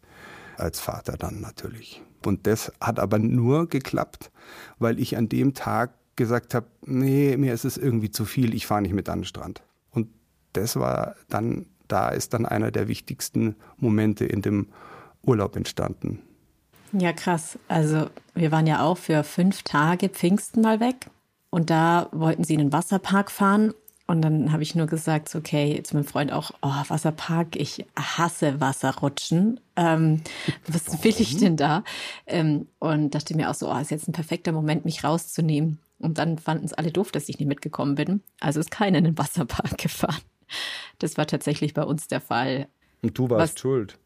als 0.57 0.80
Vater 0.80 1.18
dann 1.18 1.42
natürlich. 1.42 2.01
Und 2.24 2.45
das 2.45 2.71
hat 2.80 3.00
aber 3.00 3.19
nur 3.19 3.68
geklappt, 3.68 4.31
weil 4.77 5.00
ich 5.00 5.18
an 5.18 5.27
dem 5.27 5.53
Tag 5.53 5.92
gesagt 6.15 6.53
habe, 6.53 6.68
nee, 6.86 7.36
mir 7.36 7.54
ist 7.54 7.65
es 7.65 7.77
irgendwie 7.77 8.12
zu 8.12 8.25
viel, 8.25 8.54
ich 8.54 8.68
fahre 8.68 8.83
nicht 8.83 8.94
mit 8.94 9.09
an 9.09 9.19
den 9.19 9.25
Strand. 9.25 9.63
Und 9.89 10.07
das 10.54 10.75
war 10.75 11.15
dann, 11.30 11.65
da 11.88 12.09
ist 12.09 12.36
dann 12.36 12.45
einer 12.45 12.69
der 12.69 12.88
wichtigsten 12.88 13.56
Momente 13.77 14.25
in 14.25 14.44
dem 14.44 14.68
Urlaub 15.24 15.56
entstanden. 15.56 16.21
Ja, 16.92 17.13
krass. 17.13 17.57
Also 17.68 18.09
wir 18.42 18.52
waren 18.52 18.68
ja 18.68 18.84
auch 18.84 18.98
für 18.98 19.24
fünf 19.24 19.64
Tage 19.64 20.10
Pfingsten 20.10 20.62
mal 20.62 20.80
weg 20.80 21.08
und 21.50 21.70
da 21.70 22.10
wollten 22.12 22.44
sie 22.44 22.54
in 22.54 22.60
den 22.60 22.74
Wasserpark 22.74 23.32
fahren 23.32 23.74
und 24.12 24.22
dann 24.22 24.52
habe 24.52 24.62
ich 24.62 24.76
nur 24.76 24.88
gesagt, 24.88 25.34
okay, 25.36 25.74
jetzt 25.74 25.94
mit 25.94 26.04
meinem 26.04 26.12
Freund 26.12 26.34
auch, 26.34 26.52
oh, 26.62 26.84
Wasserpark, 26.90 27.56
ich 27.56 27.86
hasse 27.96 28.60
Wasserrutschen. 28.60 29.62
Ähm, 29.78 30.22
was 30.68 31.02
will 31.06 31.16
ich 31.18 31.38
denn 31.38 31.56
da? 31.56 31.86
Ähm, 32.28 32.68
und 32.80 33.16
dachte 33.16 33.38
mir 33.38 33.50
auch 33.50 33.54
so, 33.54 33.72
oh, 33.72 33.78
ist 33.78 33.90
jetzt 33.90 34.10
ein 34.10 34.12
perfekter 34.12 34.52
Moment, 34.52 34.84
mich 34.84 35.06
rauszunehmen. 35.06 35.80
Und 35.98 36.18
dann 36.18 36.40
fanden 36.40 36.66
es 36.66 36.74
alle 36.74 36.92
doof, 36.92 37.14
dass 37.14 37.30
ich 37.30 37.40
nicht 37.40 37.48
mitgekommen 37.48 37.96
bin. 37.96 38.22
Also 38.42 38.60
ist 38.60 38.70
keiner 38.70 38.98
in 38.98 39.06
den 39.06 39.18
Wasserpark 39.18 39.78
gefahren. 39.78 40.22
Das 41.00 41.18
war 41.18 41.26
tatsächlich 41.26 41.74
bei 41.74 41.84
uns 41.84 42.08
der 42.08 42.20
Fall. 42.20 42.68
Und 43.02 43.18
du 43.18 43.30
warst 43.30 43.56
Was, 43.56 43.62
schuld. 43.62 43.98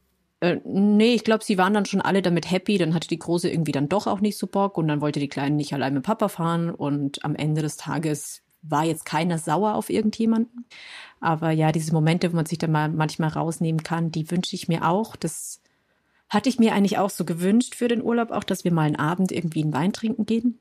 Äh, 0.46 0.62
nee, 0.64 1.16
ich 1.16 1.24
glaube, 1.24 1.44
sie 1.44 1.58
waren 1.58 1.74
dann 1.74 1.86
schon 1.86 2.02
alle 2.02 2.22
damit 2.22 2.50
happy. 2.52 2.78
Dann 2.78 2.94
hatte 2.94 3.08
die 3.08 3.20
Große 3.20 3.50
irgendwie 3.50 3.72
dann 3.72 3.90
doch 3.90 4.06
auch 4.06 4.22
nicht 4.22 4.38
so 4.38 4.46
Bock 4.46 4.78
und 4.78 4.88
dann 4.88 5.02
wollte 5.02 5.20
die 5.20 5.28
Kleine 5.28 5.56
nicht 5.56 5.74
allein 5.74 5.96
mit 5.96 6.04
Papa 6.04 6.28
fahren. 6.28 6.70
Und 6.70 7.26
am 7.26 7.36
Ende 7.36 7.62
des 7.64 7.78
Tages 7.78 8.44
war 8.62 8.84
jetzt 8.84 9.06
keiner 9.06 9.40
sauer 9.40 9.74
auf 9.74 9.90
irgendjemanden. 9.90 10.66
Aber 11.20 11.50
ja, 11.52 11.72
diese 11.72 11.94
Momente, 11.94 12.32
wo 12.32 12.36
man 12.36 12.46
sich 12.46 12.60
dann 12.60 12.72
mal 12.72 12.90
manchmal 12.90 13.30
rausnehmen 13.30 13.82
kann, 13.82 14.12
die 14.12 14.30
wünsche 14.30 14.56
ich 14.56 14.68
mir 14.68 14.88
auch. 14.88 15.16
Das 15.16 15.62
hatte 16.30 16.50
ich 16.50 16.60
mir 16.60 16.74
eigentlich 16.74 17.00
auch 17.00 17.10
so 17.10 17.26
gewünscht 17.26 17.76
für 17.76 17.88
den 17.88 18.04
Urlaub, 18.04 18.32
auch 18.32 18.44
dass 18.44 18.64
wir 18.64 18.72
mal 18.72 18.84
einen 18.84 18.98
Abend 18.98 19.32
irgendwie 19.32 19.64
einen 19.64 19.74
Wein 19.74 19.94
trinken 19.94 20.28
gehen. 20.28 20.60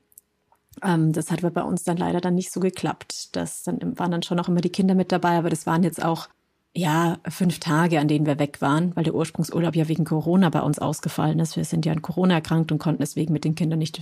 Ähm, 0.83 1.13
das 1.13 1.29
hat 1.29 1.39
aber 1.39 1.51
bei 1.51 1.63
uns 1.63 1.83
dann 1.83 1.97
leider 1.97 2.21
dann 2.21 2.35
nicht 2.35 2.51
so 2.51 2.59
geklappt. 2.59 3.35
Das 3.35 3.63
dann 3.63 3.99
waren 3.99 4.11
dann 4.11 4.23
schon 4.23 4.39
auch 4.39 4.47
immer 4.47 4.61
die 4.61 4.71
Kinder 4.71 4.95
mit 4.95 5.11
dabei, 5.11 5.37
aber 5.37 5.49
das 5.51 5.67
waren 5.67 5.83
jetzt 5.83 6.03
auch 6.03 6.27
ja, 6.75 7.17
fünf 7.27 7.59
Tage, 7.59 7.99
an 7.99 8.07
denen 8.07 8.25
wir 8.25 8.37
weg 8.37 8.61
waren, 8.61 8.95
weil 8.95 9.05
der 9.05 9.15
Ursprungsurlaub 9.15 9.75
ja 9.75 9.87
wegen 9.87 10.03
Corona 10.03 10.49
bei 10.49 10.61
uns 10.61 10.77
ausgefallen 10.77 11.39
ist. 11.39 11.55
Wir 11.55 11.63
sind 11.63 11.85
ja 11.85 11.93
an 11.93 12.01
Corona 12.01 12.35
erkrankt 12.35 12.71
und 12.71 12.79
konnten 12.79 13.01
deswegen 13.01 13.31
mit 13.31 13.45
den 13.45 13.55
Kindern 13.55 13.79
nicht 13.79 14.01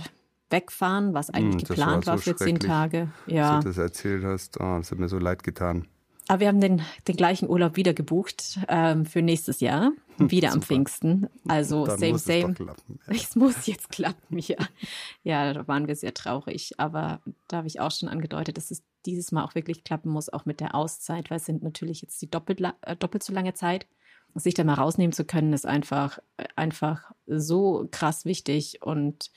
wegfahren, 0.50 1.14
was 1.14 1.30
eigentlich 1.30 1.62
hm, 1.62 1.68
geplant 1.68 2.06
war, 2.06 2.18
so 2.18 2.26
war 2.26 2.34
für 2.34 2.36
zehn 2.36 2.58
Tage. 2.58 3.08
Ja. 3.26 3.56
Dass 3.56 3.64
du 3.64 3.70
das 3.70 3.78
erzählt 3.78 4.24
hast, 4.24 4.60
oh, 4.60 4.78
das 4.78 4.90
hat 4.90 4.98
mir 4.98 5.08
so 5.08 5.18
leid 5.18 5.44
getan. 5.44 5.86
Aber 6.26 6.40
wir 6.40 6.48
haben 6.48 6.60
den, 6.60 6.82
den 7.06 7.16
gleichen 7.16 7.50
Urlaub 7.50 7.76
wieder 7.76 7.92
gebucht 7.92 8.58
ähm, 8.68 9.04
für 9.04 9.20
nächstes 9.20 9.60
Jahr, 9.60 9.92
wieder 10.16 10.52
am 10.52 10.62
Pfingsten. 10.62 11.28
Also 11.46 11.86
Dann 11.86 11.98
same, 11.98 12.12
muss 12.12 12.24
same. 12.24 12.54
Es, 13.06 13.16
es 13.22 13.36
muss 13.36 13.66
jetzt 13.66 13.90
klappen, 13.90 14.38
ja. 14.38 14.56
Ja, 15.22 15.52
da 15.52 15.68
waren 15.68 15.86
wir 15.86 15.96
sehr 15.96 16.14
traurig. 16.14 16.72
Aber 16.78 17.20
da 17.48 17.58
habe 17.58 17.66
ich 17.66 17.80
auch 17.80 17.90
schon 17.90 18.08
angedeutet, 18.08 18.56
dass 18.56 18.70
es 18.70 18.82
dieses 19.04 19.32
Mal 19.32 19.44
auch 19.44 19.54
wirklich 19.54 19.84
klappen 19.84 20.10
muss, 20.10 20.30
auch 20.30 20.46
mit 20.46 20.60
der 20.60 20.74
Auszeit, 20.74 21.30
weil 21.30 21.36
es 21.36 21.44
sind 21.44 21.62
natürlich 21.62 22.00
jetzt 22.00 22.22
die 22.22 22.30
doppelt, 22.30 22.62
äh, 22.82 22.96
doppelt 22.96 23.22
so 23.22 23.32
lange 23.32 23.52
Zeit. 23.52 23.86
Sich 24.34 24.54
da 24.54 24.64
mal 24.64 24.74
rausnehmen 24.74 25.12
zu 25.12 25.24
können, 25.24 25.52
ist 25.52 25.66
einfach, 25.66 26.18
einfach 26.56 27.12
so 27.26 27.86
krass 27.90 28.24
wichtig. 28.24 28.82
Und 28.82 29.30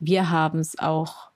wir 0.00 0.30
haben 0.30 0.58
es 0.58 0.78
auch 0.78 1.30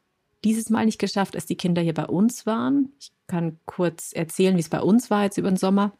dieses 0.44 0.70
Mal 0.70 0.86
nicht 0.86 0.98
geschafft, 0.98 1.36
als 1.36 1.46
die 1.46 1.56
Kinder 1.56 1.82
hier 1.82 1.94
bei 1.94 2.06
uns 2.06 2.46
waren. 2.46 2.92
Ich 2.98 3.12
kann 3.32 3.58
kurz 3.64 4.12
erzählen, 4.12 4.56
wie 4.56 4.60
es 4.60 4.68
bei 4.68 4.82
uns 4.82 5.10
war 5.10 5.24
jetzt 5.24 5.38
über 5.38 5.48
den 5.48 5.56
Sommer. 5.56 5.92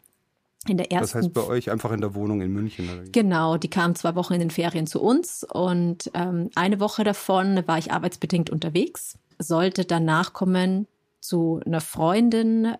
In 0.69 0.77
der 0.77 0.93
ersten, 0.93 1.19
das 1.19 1.25
heißt 1.25 1.33
bei 1.33 1.47
euch 1.47 1.71
einfach 1.71 1.91
in 1.91 2.03
der 2.03 2.15
Wohnung 2.15 2.43
in 2.43 2.53
München? 2.53 2.89
Oder? 2.91 3.11
Genau, 3.11 3.57
die 3.57 3.71
kamen 3.71 3.95
zwei 3.95 4.15
Wochen 4.15 4.35
in 4.35 4.41
den 4.41 4.51
Ferien 4.51 4.87
zu 4.87 5.01
uns 5.01 5.43
und 5.43 6.11
ähm, 6.13 6.51
eine 6.55 6.79
Woche 6.79 7.05
davon 7.05 7.67
war 7.67 7.79
ich 7.79 7.91
arbeitsbedingt 7.91 8.51
unterwegs, 8.51 9.19
sollte 9.39 9.87
danach 9.87 10.35
kommen 10.35 10.87
zu 11.21 11.61
einer 11.65 11.81
Freundin. 11.81 12.75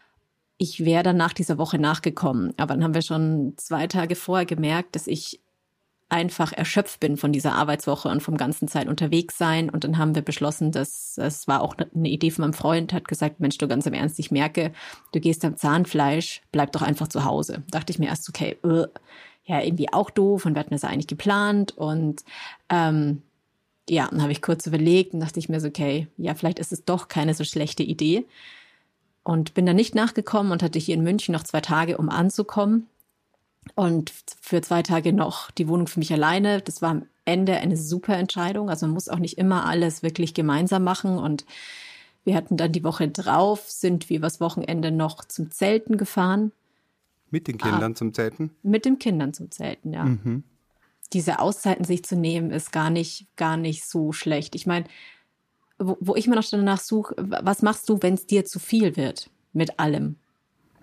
Ich 0.59 0.85
wäre 0.85 1.03
dann 1.03 1.17
nach 1.17 1.33
dieser 1.33 1.57
Woche 1.57 1.79
nachgekommen, 1.79 2.53
aber 2.59 2.75
dann 2.75 2.85
haben 2.85 2.95
wir 2.95 3.03
schon 3.03 3.55
zwei 3.57 3.87
Tage 3.87 4.17
vorher 4.17 4.47
gemerkt, 4.47 4.95
dass 4.95 5.07
ich 5.07 5.41
einfach 6.13 6.53
erschöpft 6.53 7.01
bin 7.01 7.17
von 7.17 7.33
dieser 7.33 7.55
Arbeitswoche 7.55 8.09
und 8.09 8.23
vom 8.23 8.37
ganzen 8.37 8.69
Zeit 8.69 8.87
unterwegs 8.87 9.39
sein. 9.39 9.71
Und 9.71 9.85
dann 9.85 9.97
haben 9.97 10.15
wir 10.15 10.23
beschlossen, 10.23 10.71
dass 10.71 11.17
es 11.17 11.49
war 11.49 11.63
auch 11.63 11.75
eine 11.95 12.09
Idee 12.09 12.31
von 12.31 12.43
meinem 12.43 12.53
Freund, 12.53 12.93
hat 12.93 13.09
gesagt, 13.09 13.41
Mensch, 13.41 13.57
du 13.59 13.67
ganz 13.67 13.87
im 13.87 13.95
Ernst, 13.95 14.19
ich 14.19 14.31
merke, 14.31 14.73
du 15.13 15.21
gehst 15.21 15.45
am 15.45 15.57
Zahnfleisch, 15.57 16.43
bleib 16.53 16.73
doch 16.73 16.83
einfach 16.83 17.09
zu 17.09 17.25
Hause. 17.25 17.63
Dachte 17.71 17.93
ich 17.93 17.99
mir 17.99 18.07
erst, 18.07 18.29
okay, 18.29 18.59
uh, 18.63 18.85
ja, 19.45 19.63
irgendwie 19.63 19.93
auch 19.93 20.11
doof 20.11 20.45
und 20.45 20.55
wir 20.55 20.61
hatten 20.61 20.75
das 20.75 20.85
eigentlich 20.85 21.09
geplant 21.09 21.77
und 21.77 22.23
ähm, 22.69 23.23
ja, 23.89 24.07
dann 24.09 24.23
habe 24.23 24.33
ich 24.33 24.43
kurz 24.43 24.67
überlegt 24.67 25.15
und 25.15 25.21
dachte 25.21 25.41
ich 25.41 25.49
mir 25.49 25.61
so, 25.61 25.69
okay, 25.69 26.09
ja, 26.19 26.35
vielleicht 26.35 26.59
ist 26.59 26.73
es 26.73 26.85
doch 26.85 27.09
keine 27.09 27.35
so 27.35 27.43
schlechte 27.43 27.83
Idee. 27.83 28.27
Und 29.25 29.55
bin 29.55 29.67
dann 29.67 29.77
nicht 29.77 29.95
nachgekommen 29.95 30.53
und 30.53 30.63
hatte 30.63 30.79
hier 30.79 30.95
in 30.95 31.03
München 31.03 31.33
noch 31.33 31.45
zwei 31.45 31.61
Tage, 31.61 31.97
um 31.97 32.09
anzukommen. 32.09 32.89
Und 33.75 34.13
für 34.41 34.61
zwei 34.61 34.83
Tage 34.83 35.13
noch 35.13 35.51
die 35.51 35.69
Wohnung 35.69 35.87
für 35.87 36.01
mich 36.01 36.13
alleine. 36.13 36.61
Das 36.61 36.83
war 36.83 36.91
am 36.91 37.07
Ende 37.25 37.57
eine 37.57 37.77
super 37.77 38.17
Entscheidung. 38.17 38.69
Also 38.69 38.87
man 38.87 38.95
muss 38.95 39.09
auch 39.09 39.19
nicht 39.19 39.39
immer 39.39 39.67
alles 39.67 40.03
wirklich 40.03 40.35
gemeinsam 40.35 40.85
machen. 40.85 41.19
Und 41.19 41.47
wir 42.25 42.35
hatten 42.35 42.57
dann 42.57 42.73
die 42.73 42.85
Woche 42.85 43.09
drauf, 43.09 43.71
sind 43.71 44.11
wir 44.11 44.23
was 44.23 44.41
Wochenende 44.41 44.91
noch 44.91 45.25
zum 45.25 45.51
Zelten 45.51 45.97
gefahren. 45.97 46.53
Mit 47.31 47.49
den 47.49 47.57
Kindern 47.57 47.93
ah, 47.93 47.95
zum 47.95 48.13
Zelten? 48.13 48.51
Mit 48.63 48.85
den 48.85 48.99
Kindern 48.99 49.33
zum 49.33 49.51
Zelten, 49.51 49.93
ja. 49.93 50.05
Mhm. 50.05 50.45
Diese 51.13 51.39
Auszeiten 51.39 51.85
sich 51.85 52.05
zu 52.05 52.17
nehmen, 52.17 52.51
ist 52.51 52.73
gar 52.73 52.91
nicht, 52.91 53.27
gar 53.37 53.57
nicht 53.57 53.85
so 53.85 54.13
schlecht. 54.13 54.55
Ich 54.55 54.67
meine, 54.67 54.87
wo, 55.79 55.97
wo 56.01 56.17
ich 56.17 56.27
mir 56.27 56.37
noch 56.37 56.49
danach 56.49 56.81
suche, 56.81 57.15
was 57.19 57.63
machst 57.63 57.89
du, 57.89 57.99
wenn 58.03 58.15
es 58.15 58.27
dir 58.27 58.45
zu 58.45 58.59
viel 58.59 58.97
wird 58.97 59.31
mit 59.53 59.79
allem? 59.79 60.17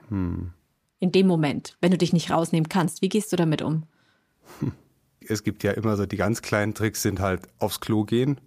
Hm. 0.10 0.54
In 1.00 1.12
dem 1.12 1.28
Moment, 1.28 1.78
wenn 1.82 1.92
du 1.92 1.98
dich 1.98 2.14
nicht 2.14 2.30
rausnehmen 2.30 2.70
kannst, 2.70 3.02
wie 3.02 3.10
gehst 3.10 3.32
du 3.32 3.36
damit 3.36 3.62
um? 3.62 3.84
Es 5.22 5.44
gibt 5.44 5.62
ja 5.64 5.74
immer 5.74 5.96
so 5.96 6.08
die 6.08 6.16
ganz 6.16 6.42
kleinen 6.42 6.74
Tricks, 6.74 7.04
sind 7.04 7.20
halt 7.20 7.50
aufs 7.60 7.82
Klo 7.82 8.04
gehen 8.04 8.42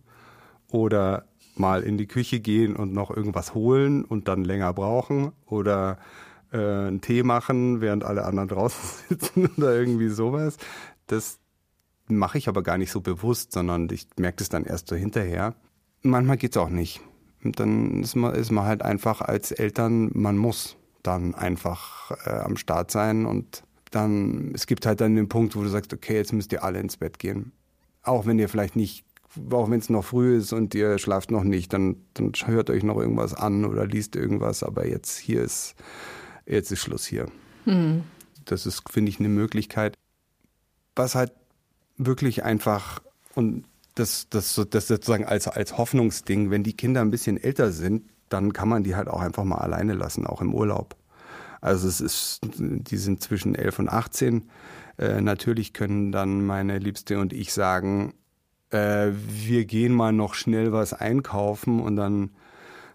oder 0.68 1.26
mal 1.54 1.82
in 1.82 1.96
die 1.96 2.08
Küche 2.08 2.40
gehen 2.40 2.74
und 2.74 2.92
noch 2.92 3.10
irgendwas 3.10 3.54
holen 3.54 4.04
und 4.04 4.26
dann 4.26 4.42
länger 4.42 4.72
brauchen 4.72 5.30
oder 5.46 5.98
äh, 6.50 6.56
einen 6.56 7.00
Tee 7.00 7.22
machen, 7.22 7.80
während 7.80 8.04
alle 8.04 8.24
anderen 8.24 8.48
draußen 8.48 8.80
sitzen 9.08 9.46
oder 9.56 9.76
irgendwie 9.76 10.08
sowas. 10.08 10.56
Das 11.06 11.38
mache 12.08 12.38
ich 12.38 12.48
aber 12.48 12.62
gar 12.62 12.78
nicht 12.78 12.90
so 12.90 13.00
bewusst, 13.00 13.52
sondern 13.52 13.88
ich 13.90 14.08
merke 14.16 14.38
das 14.38 14.48
dann 14.48 14.64
erst 14.64 14.88
so 14.88 14.96
hinterher. 14.96 15.54
Manchmal 16.02 16.36
geht's 16.36 16.56
auch 16.56 16.70
nicht. 16.70 17.00
Und 17.44 17.60
dann 17.60 18.02
ist 18.02 18.16
man, 18.16 18.34
ist 18.34 18.50
man 18.50 18.64
halt 18.64 18.82
einfach 18.82 19.20
als 19.20 19.52
Eltern, 19.52 20.10
man 20.14 20.36
muss 20.36 20.76
dann 21.02 21.34
einfach 21.34 22.10
äh, 22.26 22.30
am 22.30 22.56
Start 22.56 22.90
sein 22.90 23.26
und 23.26 23.64
dann, 23.90 24.52
es 24.54 24.66
gibt 24.66 24.86
halt 24.86 25.00
dann 25.00 25.14
den 25.14 25.28
Punkt, 25.28 25.54
wo 25.54 25.62
du 25.62 25.68
sagst, 25.68 25.92
okay, 25.92 26.16
jetzt 26.16 26.32
müsst 26.32 26.52
ihr 26.52 26.64
alle 26.64 26.80
ins 26.80 26.96
Bett 26.96 27.18
gehen. 27.18 27.52
Auch 28.02 28.26
wenn 28.26 28.38
ihr 28.38 28.48
vielleicht 28.48 28.76
nicht 28.76 29.04
auch 29.50 29.70
wenn 29.70 29.78
es 29.78 29.88
noch 29.88 30.04
früh 30.04 30.36
ist 30.36 30.52
und 30.52 30.74
ihr 30.74 30.98
schlaft 30.98 31.30
noch 31.30 31.44
nicht, 31.44 31.72
dann, 31.72 31.96
dann 32.14 32.32
hört 32.44 32.70
euch 32.70 32.82
noch 32.82 32.98
irgendwas 32.98 33.34
an 33.34 33.64
oder 33.64 33.86
liest 33.86 34.16
irgendwas, 34.16 34.62
aber 34.62 34.86
jetzt 34.86 35.18
hier 35.18 35.42
ist, 35.42 35.74
jetzt 36.46 36.70
ist 36.70 36.80
Schluss 36.80 37.06
hier. 37.06 37.26
Mhm. 37.64 38.04
Das 38.44 38.66
ist, 38.66 38.82
finde 38.90 39.10
ich, 39.10 39.18
eine 39.18 39.28
Möglichkeit. 39.28 39.96
Was 40.94 41.14
halt 41.14 41.32
wirklich 41.96 42.44
einfach 42.44 43.00
und 43.34 43.64
das, 43.94 44.28
das, 44.30 44.60
das 44.70 44.88
sozusagen 44.88 45.24
als, 45.24 45.48
als 45.48 45.78
Hoffnungsding, 45.78 46.50
wenn 46.50 46.62
die 46.62 46.76
Kinder 46.76 47.00
ein 47.00 47.10
bisschen 47.10 47.36
älter 47.36 47.72
sind, 47.72 48.04
dann 48.32 48.52
kann 48.52 48.68
man 48.68 48.82
die 48.82 48.96
halt 48.96 49.08
auch 49.08 49.20
einfach 49.20 49.44
mal 49.44 49.58
alleine 49.58 49.94
lassen, 49.94 50.26
auch 50.26 50.40
im 50.40 50.54
Urlaub. 50.54 50.96
Also 51.60 51.86
es 51.86 52.00
ist, 52.00 52.40
die 52.42 52.96
sind 52.96 53.22
zwischen 53.22 53.54
11 53.54 53.80
und 53.80 53.88
18. 53.88 54.50
Äh, 54.98 55.20
natürlich 55.20 55.72
können 55.72 56.10
dann 56.12 56.44
meine 56.44 56.78
Liebste 56.78 57.18
und 57.18 57.32
ich 57.32 57.52
sagen, 57.52 58.14
äh, 58.70 59.10
wir 59.12 59.64
gehen 59.64 59.92
mal 59.92 60.12
noch 60.12 60.34
schnell 60.34 60.72
was 60.72 60.92
einkaufen 60.92 61.80
und 61.80 61.96
dann 61.96 62.30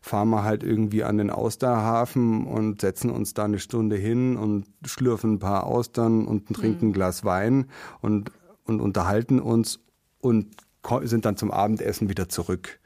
fahren 0.02 0.30
wir 0.30 0.44
halt 0.44 0.64
irgendwie 0.64 1.04
an 1.04 1.18
den 1.18 1.30
Austerhafen 1.30 2.46
und 2.46 2.82
setzen 2.82 3.10
uns 3.10 3.34
da 3.34 3.46
eine 3.46 3.60
Stunde 3.60 3.96
hin 3.96 4.38
und 4.38 4.66
schlürfen 4.86 5.34
ein 5.34 5.40
paar 5.40 5.66
Austern 5.66 6.26
und 6.26 6.48
trinken 6.54 6.88
ein 6.88 6.90
mhm. 6.90 6.94
Glas 6.94 7.26
Wein 7.26 7.66
und, 8.02 8.32
und 8.64 8.80
unterhalten 8.80 9.40
uns 9.40 9.80
und 10.20 10.48
sind 11.04 11.26
dann 11.26 11.38
zum 11.38 11.52
Abendessen 11.52 12.10
wieder 12.10 12.30
zurück, 12.30 12.80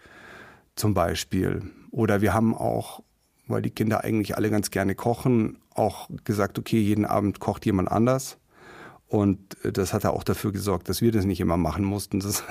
zum 0.76 0.94
Beispiel. 0.94 1.62
Oder 1.92 2.22
wir 2.22 2.34
haben 2.34 2.56
auch, 2.56 3.04
weil 3.48 3.62
die 3.62 3.72
Kinder 3.72 4.04
eigentlich 4.04 4.38
alle 4.38 4.50
ganz 4.50 4.72
gerne 4.72 4.96
kochen, 4.96 5.58
auch 5.74 6.10
gesagt, 6.24 6.58
okay, 6.60 6.80
jeden 6.80 7.06
Abend 7.06 7.40
kocht 7.40 7.66
jemand 7.66 7.92
anders. 7.92 8.38
Und 9.12 9.58
äh, 9.66 9.74
das 9.74 9.94
hat 9.94 10.06
auch 10.06 10.24
dafür 10.24 10.54
gesorgt, 10.54 10.88
dass 10.88 11.02
wir 11.02 11.12
das 11.12 11.26
nicht 11.26 11.42
immer 11.42 11.58
machen 11.58 11.84
mussten. 11.84 12.22
Das, 12.22 12.44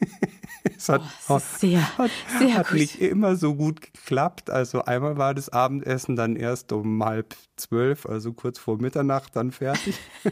es 0.76 0.90
hat, 0.90 1.00
oh, 1.28 1.40
sehr, 1.58 1.96
hat, 1.98 2.10
sehr 2.38 2.58
hat 2.58 2.72
nicht 2.74 3.00
immer 3.00 3.36
so 3.36 3.54
gut 3.54 3.80
geklappt. 3.80 4.50
Also 4.50 4.84
einmal 4.84 5.16
war 5.16 5.34
das 5.34 5.48
Abendessen 5.48 6.14
dann 6.14 6.36
erst 6.36 6.72
um 6.72 7.02
halb 7.02 7.34
zwölf, 7.56 8.04
also 8.04 8.34
kurz 8.34 8.58
vor 8.58 8.76
Mitternacht 8.76 9.34
dann 9.34 9.50
fertig. 9.50 9.98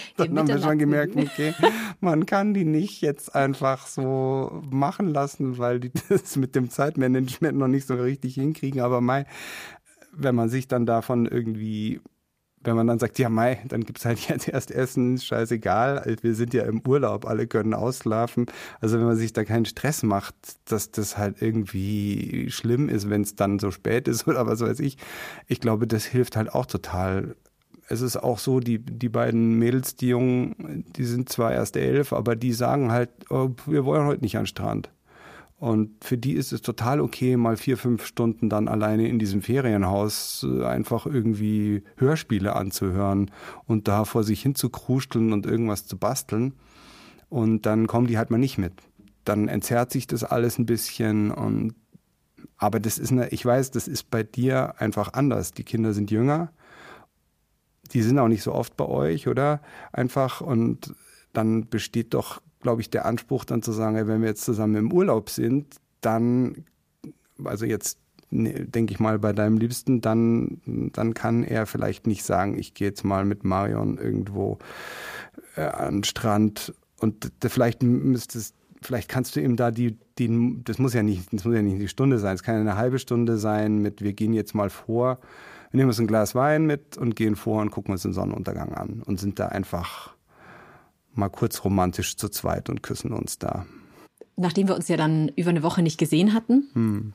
dann 0.16 0.38
haben 0.38 0.48
wir 0.48 0.58
schon 0.58 0.78
gemerkt, 0.78 1.16
okay, 1.16 1.54
man 2.00 2.26
kann 2.26 2.54
die 2.54 2.64
nicht 2.64 3.00
jetzt 3.00 3.34
einfach 3.34 3.86
so 3.86 4.62
machen 4.70 5.08
lassen, 5.08 5.58
weil 5.58 5.80
die 5.80 5.92
das 6.08 6.36
mit 6.36 6.54
dem 6.54 6.70
Zeitmanagement 6.70 7.58
noch 7.58 7.68
nicht 7.68 7.86
so 7.86 7.94
richtig 7.94 8.34
hinkriegen. 8.34 8.80
Aber 8.80 9.00
mai, 9.00 9.26
wenn 10.12 10.34
man 10.34 10.48
sich 10.48 10.68
dann 10.68 10.86
davon 10.86 11.26
irgendwie 11.26 12.00
wenn 12.64 12.76
man 12.76 12.86
dann 12.86 12.98
sagt, 12.98 13.18
ja 13.18 13.28
Mai, 13.28 13.60
dann 13.68 13.84
gibt's 13.84 14.04
halt 14.04 14.20
jetzt 14.28 14.48
erst 14.48 14.70
Essen, 14.70 15.18
scheißegal, 15.18 16.16
wir 16.20 16.34
sind 16.34 16.54
ja 16.54 16.64
im 16.64 16.82
Urlaub, 16.86 17.26
alle 17.26 17.46
können 17.46 17.74
ausschlafen. 17.74 18.46
Also 18.80 18.98
wenn 18.98 19.06
man 19.06 19.16
sich 19.16 19.32
da 19.32 19.44
keinen 19.44 19.64
Stress 19.64 20.02
macht, 20.02 20.34
dass 20.66 20.90
das 20.90 21.18
halt 21.18 21.40
irgendwie 21.40 22.50
schlimm 22.50 22.88
ist, 22.88 23.10
wenn 23.10 23.22
es 23.22 23.34
dann 23.34 23.58
so 23.58 23.70
spät 23.70 24.08
ist 24.08 24.26
oder 24.26 24.46
was 24.46 24.60
weiß 24.60 24.80
ich. 24.80 24.96
Ich 25.46 25.60
glaube, 25.60 25.86
das 25.86 26.04
hilft 26.04 26.36
halt 26.36 26.54
auch 26.54 26.66
total. 26.66 27.36
Es 27.92 28.00
ist 28.00 28.16
auch 28.16 28.38
so, 28.38 28.58
die, 28.58 28.78
die 28.78 29.10
beiden 29.10 29.58
Mädels, 29.58 29.96
die 29.96 30.08
Jungen, 30.08 30.84
die 30.96 31.04
sind 31.04 31.28
zwar 31.28 31.52
erst 31.52 31.76
elf, 31.76 32.14
aber 32.14 32.36
die 32.36 32.54
sagen 32.54 32.90
halt, 32.90 33.10
oh, 33.28 33.50
wir 33.66 33.84
wollen 33.84 34.06
heute 34.06 34.22
nicht 34.22 34.36
an 34.36 34.44
den 34.44 34.46
Strand. 34.46 34.90
Und 35.58 36.02
für 36.02 36.16
die 36.16 36.32
ist 36.32 36.54
es 36.54 36.62
total 36.62 37.02
okay, 37.02 37.36
mal 37.36 37.58
vier, 37.58 37.76
fünf 37.76 38.06
Stunden 38.06 38.48
dann 38.48 38.66
alleine 38.66 39.06
in 39.08 39.18
diesem 39.18 39.42
Ferienhaus 39.42 40.44
äh, 40.48 40.64
einfach 40.64 41.04
irgendwie 41.04 41.82
Hörspiele 41.98 42.56
anzuhören 42.56 43.30
und 43.66 43.88
da 43.88 44.06
vor 44.06 44.24
sich 44.24 44.40
hin 44.40 44.54
zu 44.54 44.70
kruscheln 44.70 45.32
und 45.34 45.44
irgendwas 45.44 45.86
zu 45.86 45.98
basteln. 45.98 46.54
Und 47.28 47.66
dann 47.66 47.86
kommen 47.86 48.06
die 48.06 48.16
halt 48.16 48.30
mal 48.30 48.38
nicht 48.38 48.56
mit. 48.56 48.72
Dann 49.24 49.48
entzerrt 49.48 49.92
sich 49.92 50.06
das 50.06 50.24
alles 50.24 50.58
ein 50.58 50.66
bisschen 50.66 51.30
und 51.30 51.74
aber 52.56 52.80
das 52.80 52.98
ist 52.98 53.12
eine, 53.12 53.28
ich 53.28 53.44
weiß, 53.44 53.70
das 53.70 53.86
ist 53.86 54.10
bei 54.10 54.22
dir 54.22 54.80
einfach 54.80 55.12
anders. 55.12 55.52
Die 55.52 55.64
Kinder 55.64 55.92
sind 55.92 56.10
jünger. 56.10 56.52
Die 57.92 58.02
sind 58.02 58.18
auch 58.18 58.28
nicht 58.28 58.42
so 58.42 58.52
oft 58.52 58.76
bei 58.76 58.86
euch, 58.86 59.28
oder? 59.28 59.60
Einfach 59.92 60.40
und 60.40 60.94
dann 61.32 61.68
besteht 61.68 62.14
doch 62.14 62.40
glaube 62.62 62.80
ich, 62.80 62.90
der 62.90 63.04
Anspruch 63.04 63.44
dann 63.44 63.62
zu 63.62 63.72
sagen, 63.72 63.96
wenn 64.06 64.22
wir 64.22 64.28
jetzt 64.28 64.44
zusammen 64.44 64.76
im 64.76 64.92
Urlaub 64.92 65.28
sind, 65.28 65.76
dann, 66.00 66.64
also 67.44 67.66
jetzt 67.66 67.98
ne, 68.30 68.66
denke 68.66 68.94
ich 68.94 69.00
mal 69.00 69.18
bei 69.18 69.32
deinem 69.32 69.58
Liebsten, 69.58 70.00
dann, 70.00 70.60
dann 70.64 71.12
kann 71.12 71.44
er 71.44 71.66
vielleicht 71.66 72.06
nicht 72.06 72.24
sagen, 72.24 72.56
ich 72.56 72.74
gehe 72.74 72.88
jetzt 72.88 73.04
mal 73.04 73.24
mit 73.24 73.44
Marion 73.44 73.98
irgendwo 73.98 74.58
äh, 75.56 75.62
an 75.62 75.96
den 75.96 76.04
Strand 76.04 76.72
und 77.00 77.32
vielleicht 77.44 77.82
müsstest 77.82 78.54
vielleicht 78.80 79.08
kannst 79.08 79.36
du 79.36 79.40
ihm 79.40 79.54
da 79.54 79.70
die, 79.70 79.96
die, 80.18 80.60
das 80.64 80.78
muss 80.80 80.92
ja 80.92 81.04
nicht, 81.04 81.32
das 81.32 81.44
muss 81.44 81.54
ja 81.54 81.62
nicht 81.62 81.80
die 81.80 81.88
Stunde 81.88 82.18
sein, 82.18 82.34
es 82.34 82.42
kann 82.42 82.56
eine 82.56 82.76
halbe 82.76 82.98
Stunde 82.98 83.38
sein 83.38 83.78
mit, 83.78 84.02
wir 84.02 84.12
gehen 84.12 84.32
jetzt 84.32 84.54
mal 84.54 84.70
vor, 84.70 85.18
wir 85.72 85.78
nehmen 85.78 85.88
uns 85.88 85.98
ein 85.98 86.06
Glas 86.06 86.34
Wein 86.34 86.66
mit 86.66 86.98
und 86.98 87.16
gehen 87.16 87.34
vor 87.34 87.62
und 87.62 87.70
gucken 87.70 87.92
uns 87.92 88.02
den 88.02 88.12
Sonnenuntergang 88.12 88.74
an 88.74 89.02
und 89.04 89.18
sind 89.18 89.38
da 89.38 89.48
einfach 89.48 90.12
mal 91.14 91.30
kurz 91.30 91.64
romantisch 91.64 92.16
zu 92.16 92.28
zweit 92.28 92.68
und 92.68 92.82
küssen 92.82 93.12
uns 93.12 93.38
da. 93.38 93.66
Nachdem 94.36 94.68
wir 94.68 94.76
uns 94.76 94.88
ja 94.88 94.98
dann 94.98 95.28
über 95.28 95.50
eine 95.50 95.62
Woche 95.62 95.82
nicht 95.82 95.98
gesehen 95.98 96.34
hatten, 96.34 96.68
hm. 96.74 97.12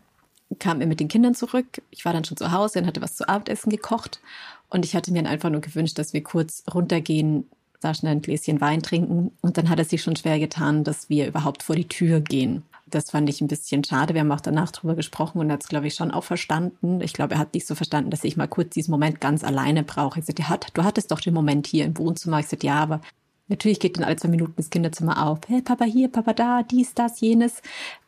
kam 0.58 0.82
er 0.82 0.88
mit 0.88 1.00
den 1.00 1.08
Kindern 1.08 1.36
zurück. 1.36 1.82
Ich 1.92 2.04
war 2.04 2.14
dann 2.14 2.26
schon 2.26 2.38
zu 2.38 2.52
Hause 2.52 2.80
und 2.80 2.88
hatte 2.88 3.02
was 3.02 3.16
zu 3.16 3.30
Abendessen 3.30 3.70
gekocht. 3.70 4.22
Und 4.70 4.86
ich 4.86 4.96
hatte 4.96 5.12
mir 5.12 5.22
dann 5.22 5.32
einfach 5.32 5.52
nur 5.52 5.62
gewünscht, 5.62 6.00
dass 6.00 6.14
wir 6.14 6.24
kurz 6.24 6.64
runtergehen, 6.74 7.48
da 7.80 7.94
schnell 7.94 8.14
ein 8.14 8.22
Gläschen 8.22 8.60
Wein 8.60 8.82
trinken. 8.82 9.32
Und 9.42 9.58
dann 9.58 9.70
hat 9.70 9.78
er 9.78 9.86
sich 9.86 10.02
schon 10.02 10.16
schwer 10.16 10.40
getan, 10.40 10.84
dass 10.84 11.10
wir 11.10 11.28
überhaupt 11.28 11.62
vor 11.62 11.76
die 11.76 11.88
Tür 11.88 12.22
gehen. 12.22 12.64
Das 12.90 13.12
fand 13.12 13.30
ich 13.30 13.42
ein 13.42 13.48
bisschen 13.48 13.84
schade. 13.84 14.14
Wir 14.14 14.22
haben 14.22 14.32
auch 14.32 14.42
danach 14.42 14.72
drüber 14.72 14.96
gesprochen 14.96 15.40
und 15.40 15.50
er 15.50 15.54
hat 15.54 15.64
es, 15.64 15.70
glaube 15.70 15.88
ich, 15.88 15.96
schon 15.96 16.12
auch 16.12 16.24
verstanden. 16.24 17.02
Ich 17.02 17.14
glaube, 17.14 17.36
er 17.36 17.40
hat 17.40 17.54
nicht 17.54 17.68
so 17.68 17.76
verstanden, 17.76 18.12
dass 18.12 18.24
ich 18.24 18.38
mal 18.38 18.48
kurz 18.48 18.74
diesen 18.74 18.92
Moment 18.92 19.20
ganz 19.20 19.44
alleine 19.44 19.84
brauche. 19.84 20.20
Ich 20.20 20.26
sagte, 20.26 20.44
du 20.74 20.84
hattest 20.84 21.12
doch 21.12 21.20
den 21.20 21.34
Moment 21.34 21.68
hier 21.68 21.86
im 21.86 21.98
Wohnzimmer. 21.98 22.40
Ich 22.40 22.48
sagte, 22.48 22.68
ja, 22.68 22.76
aber 22.82 23.02
Natürlich 23.50 23.80
geht 23.80 23.98
dann 23.98 24.04
alle 24.04 24.18
zwei 24.18 24.28
Minuten 24.28 24.54
das 24.58 24.70
Kinderzimmer 24.70 25.26
auf. 25.26 25.40
Hey, 25.48 25.62
Papa 25.62 25.86
hier, 25.86 26.12
Papa 26.12 26.34
da, 26.34 26.64
dies, 26.64 26.94
das, 26.94 27.22
jenes. 27.22 27.62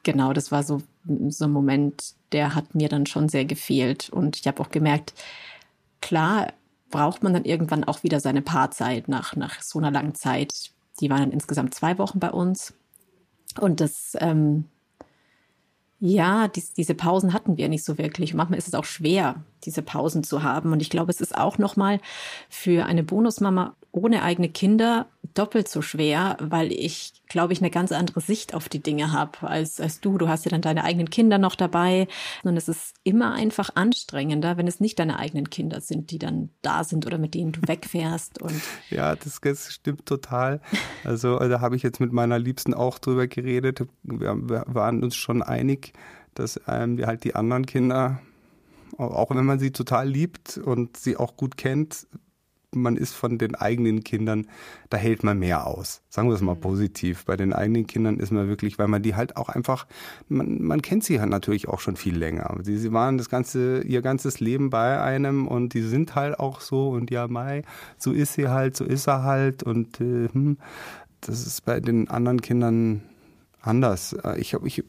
Genau, 0.04 0.34
das 0.34 0.52
war 0.52 0.64
so, 0.64 0.82
so 1.30 1.46
ein 1.46 1.52
Moment, 1.52 2.14
der 2.34 2.56
hat 2.56 2.76
mir 2.76 2.90
dann 2.90 3.06
schon 3.06 3.30
sehr 3.30 3.46
gefehlt. 3.46 4.10
Und 4.10 4.38
ich 4.38 4.48
habe 4.48 4.62
auch 4.62 4.70
gemerkt, 4.70 5.14
klar 6.02 6.54
braucht 6.90 7.24
man 7.24 7.34
dann 7.34 7.46
irgendwann 7.46 7.84
auch 7.84 8.04
wieder 8.04 8.20
seine 8.20 8.42
Paarzeit 8.42 9.08
nach, 9.08 9.36
nach 9.36 9.62
so 9.62 9.80
einer 9.80 9.92
langen 9.92 10.16
Zeit. 10.16 10.72
Die 11.00 11.10
waren 11.10 11.22
dann 11.22 11.32
insgesamt 11.32 11.74
zwei 11.74 11.98
Wochen 11.98 12.20
bei 12.20 12.32
uns. 12.32 12.74
Und 13.58 13.80
das, 13.82 14.16
ähm, 14.20 14.66
ja, 16.00 16.48
dies, 16.48 16.74
diese 16.74 16.96
Pausen 16.96 17.34
hatten 17.34 17.58
wir 17.58 17.68
nicht 17.70 17.84
so 17.84 17.98
wirklich. 17.98 18.34
Manchmal 18.34 18.60
ist 18.60 18.68
es 18.68 18.74
auch 18.74 18.86
schwer, 18.86 19.44
diese 19.66 19.82
Pausen 19.82 20.24
zu 20.24 20.44
haben. 20.44 20.72
Und 20.72 20.82
ich 20.82 20.90
glaube, 20.90 21.12
es 21.12 21.22
ist 21.22 21.38
auch 21.38 21.58
nochmal 21.58 22.00
für 22.50 22.86
eine 22.86 23.04
Bonusmama 23.04 23.76
ohne 23.92 24.24
eigene 24.24 24.50
Kinder 24.50 25.08
doppelt 25.34 25.68
so 25.68 25.82
schwer, 25.82 26.38
weil 26.40 26.72
ich, 26.72 27.14
glaube 27.28 27.54
ich, 27.54 27.60
eine 27.60 27.70
ganz 27.70 27.92
andere 27.92 28.22
Sicht 28.22 28.54
auf 28.54 28.70
die 28.70 28.82
Dinge 28.82 29.12
habe 29.12 29.48
als, 29.48 29.80
als 29.80 30.00
du. 30.00 30.18
Du 30.18 30.28
hast 30.28 30.46
ja 30.46 30.52
dann 30.52 30.62
deine 30.62 30.84
eigenen 30.84 31.10
Kinder 31.10 31.38
noch 31.38 31.56
dabei. 31.56 32.08
Und 32.44 32.58
es 32.58 32.68
ist 32.68 32.96
immer 33.04 33.34
einfach 33.34 33.72
anstrengender, 33.76 34.58
wenn 34.58 34.68
es 34.68 34.80
nicht 34.80 35.00
deine 35.00 35.18
eigenen 35.18 35.50
Kinder 35.50 35.82
sind, 35.82 36.12
die 36.12 36.20
dann 36.20 36.50
da 36.62 36.84
sind 36.84 37.06
oder 37.06 37.18
mit 37.18 37.34
denen 37.34 37.52
du 37.52 37.62
wegfährst. 37.66 38.42
Und 38.42 38.62
ja, 38.90 39.16
das, 39.16 39.40
das 39.42 39.74
stimmt 39.74 40.06
total. 40.06 40.62
Also 41.04 41.40
da 41.40 41.62
habe 41.62 41.76
ich 41.76 41.84
jetzt 41.84 42.00
mit 42.00 42.12
meiner 42.12 42.40
Liebsten 42.40 42.74
auch 42.74 43.00
drüber 43.00 43.28
geredet. 43.28 43.88
Wir, 44.04 44.36
wir 44.36 44.66
waren 44.68 45.04
uns 45.04 45.16
schon 45.16 45.42
einig, 45.42 45.94
dass 46.34 46.60
ähm, 46.68 46.98
wir 46.98 47.08
halt 47.08 47.24
die 47.24 47.36
anderen 47.36 47.66
Kinder 47.66 48.22
auch 48.98 49.30
wenn 49.34 49.46
man 49.46 49.60
sie 49.60 49.72
total 49.72 50.10
liebt 50.10 50.58
und 50.58 50.98
sie 50.98 51.16
auch 51.16 51.38
gut 51.38 51.56
kennt, 51.56 52.06
man 52.74 52.98
ist 52.98 53.14
von 53.14 53.38
den 53.38 53.56
eigenen 53.56 54.04
Kindern, 54.04 54.48
da 54.90 54.98
hält 54.98 55.24
man 55.24 55.40
mehr 55.40 55.66
aus. 55.66 56.02
Sagen 56.10 56.30
wir 56.30 56.36
es 56.36 56.42
mal 56.42 56.56
mhm. 56.56 56.62
positiv. 56.62 57.26
Bei 57.26 57.36
den 57.36 57.54
eigenen 57.54 57.88
Kindern 57.88 58.20
ist 58.20 58.32
man 58.32 58.48
wirklich, 58.48 58.78
weil 58.80 58.88
man 58.88 59.02
die 59.02 59.16
halt 59.16 59.38
auch 59.38 59.50
einfach, 59.50 59.88
man, 60.28 60.62
man 60.62 60.82
kennt 60.82 61.04
sie 61.04 61.20
halt 61.20 61.30
natürlich 61.30 61.68
auch 61.68 61.80
schon 61.80 61.96
viel 61.96 62.18
länger. 62.18 62.56
Sie, 62.64 62.78
sie 62.78 62.94
waren 62.94 63.18
das 63.18 63.30
ganze, 63.30 63.82
ihr 63.82 64.02
ganzes 64.02 64.40
Leben 64.40 64.70
bei 64.70 65.02
einem 65.02 65.48
und 65.48 65.74
die 65.74 65.82
sind 65.82 66.16
halt 66.16 66.40
auch 66.40 66.62
so 66.62 66.90
und 66.90 67.12
ja, 67.12 67.28
Mai, 67.28 67.64
so 67.98 68.12
ist 68.12 68.34
sie 68.34 68.50
halt, 68.50 68.76
so 68.78 68.86
ist 68.86 69.08
er 69.08 69.24
halt 69.24 69.64
und 69.64 70.00
äh, 70.02 70.30
hm, 70.32 70.58
das 71.22 71.46
ist 71.46 71.66
bei 71.66 71.80
den 71.80 72.10
anderen 72.10 72.42
Kindern 72.42 73.02
anders. 73.62 74.16
Ich, 74.38 74.54
ich 74.54 74.84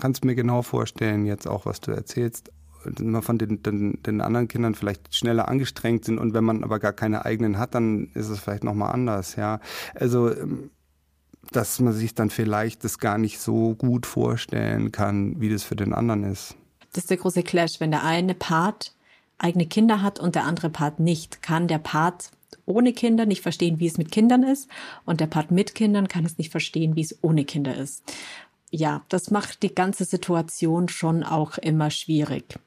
kann 0.00 0.12
es 0.12 0.22
mir 0.22 0.34
genau 0.34 0.62
vorstellen, 0.62 1.26
jetzt 1.26 1.46
auch, 1.46 1.64
was 1.64 1.80
du 1.80 1.90
erzählst 1.90 2.50
man 3.00 3.22
von 3.22 3.38
den, 3.38 3.62
den, 3.62 4.02
den 4.02 4.20
anderen 4.20 4.48
Kindern 4.48 4.74
vielleicht 4.74 5.14
schneller 5.14 5.48
angestrengt 5.48 6.04
sind 6.04 6.18
und 6.18 6.34
wenn 6.34 6.44
man 6.44 6.64
aber 6.64 6.78
gar 6.78 6.92
keine 6.92 7.24
eigenen 7.24 7.58
hat, 7.58 7.74
dann 7.74 8.10
ist 8.14 8.28
es 8.28 8.40
vielleicht 8.40 8.64
nochmal 8.64 8.92
anders, 8.92 9.36
ja. 9.36 9.60
Also 9.94 10.30
ähm, 10.30 10.70
dass 11.52 11.78
man 11.80 11.92
sich 11.92 12.14
dann 12.14 12.30
vielleicht 12.30 12.84
das 12.84 12.98
gar 12.98 13.18
nicht 13.18 13.38
so 13.38 13.74
gut 13.74 14.06
vorstellen 14.06 14.92
kann, 14.92 15.40
wie 15.40 15.50
das 15.50 15.62
für 15.62 15.76
den 15.76 15.92
anderen 15.92 16.24
ist. 16.24 16.56
Das 16.92 17.04
ist 17.04 17.10
der 17.10 17.16
große 17.16 17.42
Clash, 17.42 17.80
wenn 17.80 17.90
der 17.90 18.04
eine 18.04 18.34
Part 18.34 18.94
eigene 19.38 19.66
Kinder 19.66 20.00
hat 20.00 20.20
und 20.20 20.34
der 20.34 20.44
andere 20.44 20.70
Part 20.70 21.00
nicht, 21.00 21.42
kann 21.42 21.68
der 21.68 21.78
Part 21.78 22.30
ohne 22.66 22.92
Kinder 22.92 23.26
nicht 23.26 23.42
verstehen, 23.42 23.80
wie 23.80 23.86
es 23.86 23.98
mit 23.98 24.10
Kindern 24.10 24.42
ist 24.42 24.68
und 25.04 25.20
der 25.20 25.26
Part 25.26 25.50
mit 25.50 25.74
Kindern 25.74 26.08
kann 26.08 26.24
es 26.24 26.38
nicht 26.38 26.50
verstehen, 26.50 26.96
wie 26.96 27.02
es 27.02 27.18
ohne 27.22 27.44
Kinder 27.44 27.76
ist. 27.76 28.04
Ja, 28.70 29.02
das 29.08 29.30
macht 29.30 29.62
die 29.62 29.74
ganze 29.74 30.04
Situation 30.04 30.88
schon 30.88 31.22
auch 31.22 31.58
immer 31.58 31.90
schwierig. 31.90 32.58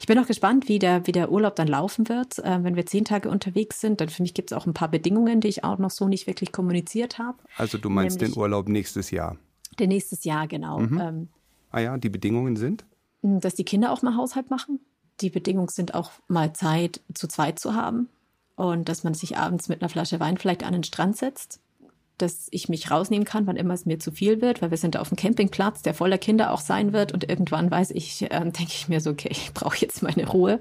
Ich 0.00 0.06
bin 0.06 0.18
auch 0.18 0.26
gespannt, 0.26 0.68
wie 0.68 0.78
der, 0.78 1.06
wie 1.06 1.12
der 1.12 1.30
Urlaub 1.30 1.56
dann 1.56 1.68
laufen 1.68 2.08
wird, 2.08 2.38
äh, 2.38 2.62
wenn 2.62 2.76
wir 2.76 2.86
zehn 2.86 3.04
Tage 3.04 3.28
unterwegs 3.28 3.80
sind. 3.80 4.00
Dann 4.00 4.08
für 4.08 4.22
mich 4.22 4.34
gibt 4.34 4.52
es 4.52 4.56
auch 4.56 4.66
ein 4.66 4.74
paar 4.74 4.90
Bedingungen, 4.90 5.40
die 5.40 5.48
ich 5.48 5.64
auch 5.64 5.78
noch 5.78 5.90
so 5.90 6.08
nicht 6.08 6.26
wirklich 6.26 6.52
kommuniziert 6.52 7.18
habe. 7.18 7.38
Also 7.56 7.78
du 7.78 7.88
meinst 7.88 8.18
Nämlich 8.18 8.34
den 8.34 8.40
Urlaub 8.40 8.68
nächstes 8.68 9.10
Jahr? 9.10 9.36
Der 9.78 9.86
nächstes 9.86 10.24
Jahr, 10.24 10.46
genau. 10.46 10.78
Mhm. 10.78 11.00
Ähm, 11.00 11.28
ah 11.70 11.80
ja, 11.80 11.96
die 11.96 12.10
Bedingungen 12.10 12.56
sind? 12.56 12.84
Dass 13.22 13.54
die 13.54 13.64
Kinder 13.64 13.92
auch 13.92 14.02
mal 14.02 14.16
Haushalt 14.16 14.50
machen. 14.50 14.80
Die 15.20 15.30
Bedingungen 15.30 15.68
sind 15.68 15.94
auch 15.94 16.10
mal 16.28 16.52
Zeit 16.52 17.00
zu 17.14 17.28
zweit 17.28 17.58
zu 17.58 17.74
haben 17.74 18.08
und 18.56 18.88
dass 18.88 19.04
man 19.04 19.14
sich 19.14 19.36
abends 19.38 19.68
mit 19.68 19.80
einer 19.80 19.88
Flasche 19.88 20.20
Wein 20.20 20.36
vielleicht 20.36 20.64
an 20.64 20.72
den 20.72 20.84
Strand 20.84 21.16
setzt 21.16 21.60
dass 22.18 22.48
ich 22.50 22.68
mich 22.68 22.90
rausnehmen 22.90 23.24
kann, 23.24 23.46
wann 23.46 23.56
immer 23.56 23.74
es 23.74 23.86
mir 23.86 23.98
zu 23.98 24.12
viel 24.12 24.40
wird, 24.40 24.62
weil 24.62 24.70
wir 24.70 24.78
sind 24.78 24.96
auf 24.96 25.08
dem 25.08 25.16
Campingplatz, 25.16 25.82
der 25.82 25.94
voller 25.94 26.18
Kinder 26.18 26.52
auch 26.52 26.60
sein 26.60 26.92
wird 26.92 27.12
und 27.12 27.28
irgendwann 27.28 27.70
weiß 27.70 27.90
ich, 27.90 28.22
äh, 28.22 28.28
denke 28.40 28.68
ich 28.68 28.88
mir 28.88 29.00
so, 29.00 29.10
okay, 29.10 29.28
ich 29.30 29.52
brauche 29.52 29.78
jetzt 29.78 30.02
meine 30.02 30.28
Ruhe. 30.28 30.60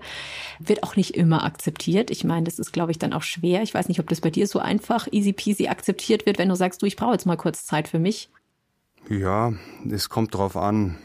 Wird 0.59 0.83
auch 0.83 0.95
nicht 0.95 1.15
immer 1.15 1.43
akzeptiert. 1.43 2.11
Ich 2.11 2.23
meine, 2.23 2.45
das 2.45 2.59
ist, 2.59 2.71
glaube 2.71 2.91
ich, 2.91 2.99
dann 2.99 3.13
auch 3.13 3.23
schwer. 3.23 3.61
Ich 3.61 3.73
weiß 3.73 3.87
nicht, 3.87 3.99
ob 3.99 4.09
das 4.09 4.21
bei 4.21 4.29
dir 4.29 4.47
so 4.47 4.59
einfach 4.59 5.07
easy 5.11 5.33
peasy 5.33 5.67
akzeptiert 5.67 6.25
wird, 6.25 6.37
wenn 6.37 6.49
du 6.49 6.55
sagst, 6.55 6.81
du, 6.81 6.85
ich 6.85 6.95
brauche 6.95 7.13
jetzt 7.13 7.25
mal 7.25 7.37
kurz 7.37 7.65
Zeit 7.65 7.87
für 7.87 7.99
mich. 7.99 8.29
Ja, 9.09 9.53
es 9.89 10.09
kommt 10.09 10.33
drauf 10.33 10.55
an. 10.55 10.97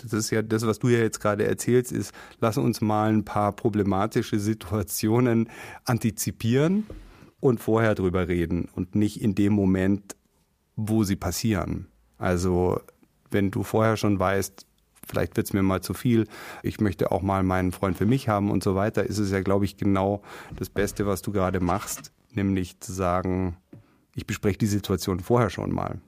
Das 0.00 0.12
ist 0.12 0.30
ja 0.30 0.42
das, 0.42 0.64
was 0.64 0.78
du 0.78 0.88
ja 0.88 1.00
jetzt 1.00 1.18
gerade 1.20 1.44
erzählst, 1.44 1.90
ist, 1.90 2.14
lass 2.40 2.56
uns 2.56 2.80
mal 2.80 3.12
ein 3.12 3.24
paar 3.24 3.52
problematische 3.52 4.38
Situationen 4.38 5.48
antizipieren 5.84 6.86
und 7.40 7.60
vorher 7.60 7.94
drüber 7.94 8.28
reden 8.28 8.68
und 8.74 8.94
nicht 8.94 9.20
in 9.20 9.34
dem 9.34 9.52
Moment, 9.52 10.16
wo 10.76 11.04
sie 11.04 11.16
passieren. 11.16 11.88
Also 12.18 12.80
wenn 13.30 13.50
du 13.50 13.62
vorher 13.62 13.96
schon 13.96 14.18
weißt, 14.18 14.66
vielleicht 15.06 15.36
wird's 15.36 15.52
mir 15.52 15.62
mal 15.62 15.80
zu 15.80 15.94
viel, 15.94 16.26
ich 16.62 16.80
möchte 16.80 17.10
auch 17.12 17.22
mal 17.22 17.42
meinen 17.42 17.72
Freund 17.72 17.96
für 17.96 18.06
mich 18.06 18.28
haben 18.28 18.50
und 18.50 18.62
so 18.62 18.74
weiter, 18.74 19.04
ist 19.04 19.18
es 19.18 19.30
ja, 19.30 19.40
glaube 19.40 19.64
ich, 19.64 19.76
genau 19.76 20.22
das 20.56 20.68
Beste, 20.68 21.06
was 21.06 21.22
du 21.22 21.32
gerade 21.32 21.60
machst, 21.60 22.12
nämlich 22.32 22.80
zu 22.80 22.92
sagen, 22.92 23.56
ich 24.14 24.26
bespreche 24.26 24.58
die 24.58 24.66
Situation 24.66 25.20
vorher 25.20 25.50
schon 25.50 25.72
mal. 25.72 26.00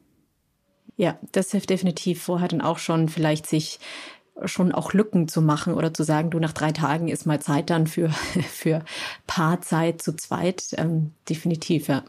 Ja, 0.97 1.19
das 1.33 1.53
hilft 1.53 1.71
definitiv 1.71 2.23
vorher 2.23 2.49
dann 2.49 2.61
auch 2.61 2.79
schon 2.79 3.09
vielleicht 3.09 3.47
sich 3.47 3.81
schon 4.45 4.73
auch 4.73 4.93
Lücken 4.93 5.29
zu 5.29 5.43
machen 5.43 5.75
oder 5.75 5.93
zu 5.93 6.03
sagen, 6.03 6.31
du 6.31 6.39
nach 6.39 6.53
drei 6.53 6.73
Tagen 6.73 7.09
ist 7.09 7.27
mal 7.27 7.41
Zeit 7.41 7.71
dann 7.71 7.87
für, 7.87 8.09
für 8.51 8.85
Paarzeit 9.27 10.03
zu 10.03 10.15
zweit. 10.15 10.75
Ähm, 10.77 11.13
definitiv, 11.29 11.89
ja. 11.89 12.05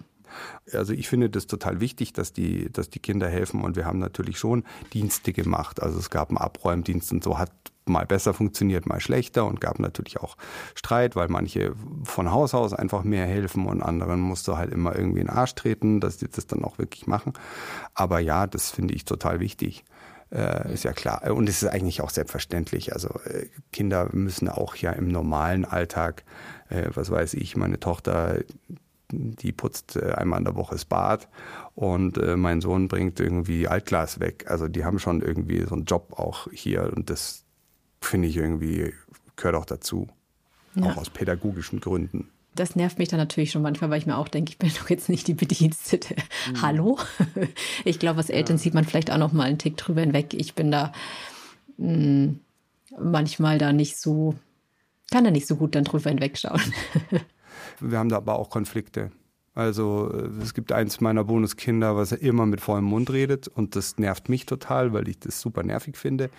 Also 0.74 0.94
ich 0.94 1.10
finde 1.10 1.30
das 1.30 1.48
total 1.48 1.82
wichtig, 1.82 2.14
dass 2.14 2.32
die, 2.32 2.72
dass 2.72 2.90
die 2.90 3.00
Kinder 3.00 3.28
helfen 3.28 3.62
und 3.62 3.76
wir 3.76 3.86
haben 3.86 4.00
natürlich 4.00 4.38
schon 4.38 4.64
Dienste 4.94 5.34
gemacht. 5.34 5.82
Also 5.82 6.00
es 6.00 6.10
gab 6.10 6.30
einen 6.30 6.38
Abräumdienst 6.38 7.12
und 7.12 7.24
so 7.24 7.38
hat 7.38 7.52
mal 7.86 8.06
besser 8.06 8.34
funktioniert, 8.34 8.86
mal 8.86 9.00
schlechter 9.00 9.46
und 9.46 9.60
gab 9.60 9.80
natürlich 9.80 10.20
auch 10.20 10.38
Streit, 10.76 11.16
weil 11.16 11.28
manche 11.28 11.74
von 12.04 12.32
Haus 12.32 12.54
aus 12.54 12.74
einfach 12.74 13.04
mehr 13.04 13.26
helfen 13.26 13.66
und 13.66 13.82
anderen 13.82 14.22
musst 14.22 14.48
du 14.48 14.56
halt 14.58 14.72
immer 14.72 14.96
irgendwie 14.96 15.22
in 15.22 15.28
den 15.28 15.36
Arsch 15.36 15.56
treten, 15.56 16.00
dass 16.00 16.18
die 16.18 16.30
das 16.30 16.48
dann 16.48 16.64
auch 16.64 16.78
wirklich 16.78 17.08
machen. 17.08 17.34
Aber 17.94 18.20
ja, 18.20 18.48
das 18.48 18.72
finde 18.72 18.94
ich 18.94 19.06
total 19.06 19.40
wichtig. 19.40 19.84
Äh, 20.32 20.74
ist 20.74 20.84
ja 20.84 20.94
klar. 20.94 21.30
Und 21.32 21.50
es 21.50 21.62
ist 21.62 21.70
eigentlich 21.70 22.02
auch 22.02 22.10
selbstverständlich. 22.10 22.94
Also 22.94 23.10
äh, 23.26 23.48
Kinder 23.74 24.10
müssen 24.14 24.48
auch 24.48 24.76
ja 24.76 24.92
im 24.92 25.10
normalen 25.10 25.66
Alltag, 25.66 26.24
äh, 26.70 26.90
was 26.94 27.12
weiß 27.12 27.34
ich, 27.34 27.58
meine 27.58 27.80
Tochter, 27.80 28.40
die 29.12 29.52
putzt 29.52 29.98
äh, 29.98 30.14
einmal 30.14 30.40
in 30.40 30.46
der 30.46 30.56
Woche 30.56 30.76
das 30.76 30.86
Bad 30.86 31.28
und 31.76 32.18
äh, 32.18 32.38
mein 32.38 32.62
Sohn 32.62 32.88
bringt 32.88 33.20
irgendwie 33.20 33.68
Altglas 33.68 34.22
weg. 34.22 34.46
Also 34.48 34.70
die 34.70 34.86
haben 34.86 35.00
schon 35.00 35.22
irgendwie 35.22 35.64
so 35.64 35.76
einen 35.76 35.86
Job 35.86 36.14
auch 36.18 36.48
hier 36.52 36.94
und 36.96 37.10
das 37.10 37.44
finde 38.00 38.30
ich 38.30 38.38
irgendwie 38.38 38.94
gehört 39.36 39.56
auch 39.56 39.66
dazu. 39.66 40.08
Ja. 40.76 40.84
Auch 40.84 40.98
aus 40.98 41.10
pädagogischen 41.10 41.82
Gründen 41.82 42.30
das 42.56 42.76
nervt 42.76 43.00
mich 43.00 43.08
dann 43.08 43.20
natürlich 43.20 43.52
schon 43.52 43.62
manchmal, 43.62 43.90
weil 43.90 44.00
ich 44.00 44.06
mir 44.06 44.18
auch 44.18 44.28
denke, 44.28 44.52
ich 44.52 44.58
bin 44.58 44.72
doch 44.78 44.90
jetzt 44.90 45.10
nicht 45.10 45.28
die 45.28 45.34
Bedienstete. 45.34 46.16
Mhm. 46.50 46.62
Hallo? 46.62 47.00
Ich 47.86 48.00
glaube, 48.00 48.18
als 48.18 48.30
Eltern 48.30 48.58
ja. 48.58 48.62
sieht 48.62 48.74
man 48.74 48.86
vielleicht 48.86 49.12
auch 49.12 49.18
noch 49.18 49.32
mal 49.32 49.44
einen 49.44 49.58
Tick 49.58 49.78
drüber 49.78 50.02
hinweg. 50.02 50.34
Ich 50.34 50.54
bin 50.54 50.72
da 50.72 50.92
mh, 51.78 51.88
hm, 51.88 52.40
manchmal 53.00 53.58
da 53.58 53.74
nicht 53.74 53.98
so, 53.98 54.36
kann 55.12 55.24
da 55.24 55.32
nicht 55.32 55.48
so 55.48 55.56
gut 55.56 55.76
dann 55.76 55.84
drüber 55.84 56.10
hinwegschauen. 56.10 56.62
Wir 57.80 57.98
haben 57.98 58.10
da 58.10 58.18
aber 58.18 58.38
auch 58.38 58.50
Konflikte. 58.50 59.12
Also 59.54 60.10
es 60.42 60.54
gibt 60.54 60.72
eins 60.72 61.02
meiner 61.02 61.26
Bonuskinder, 61.26 61.96
was 61.98 62.14
er 62.14 62.22
immer 62.22 62.46
mit 62.46 62.62
vollem 62.62 62.86
Mund 62.86 63.12
redet 63.12 63.48
und 63.48 63.76
das 63.76 63.98
nervt 63.98 64.30
mich 64.30 64.46
total, 64.46 64.94
weil 64.94 65.08
ich 65.10 65.20
das 65.20 65.42
super 65.42 65.64
nervig 65.64 65.98
finde. 65.98 66.30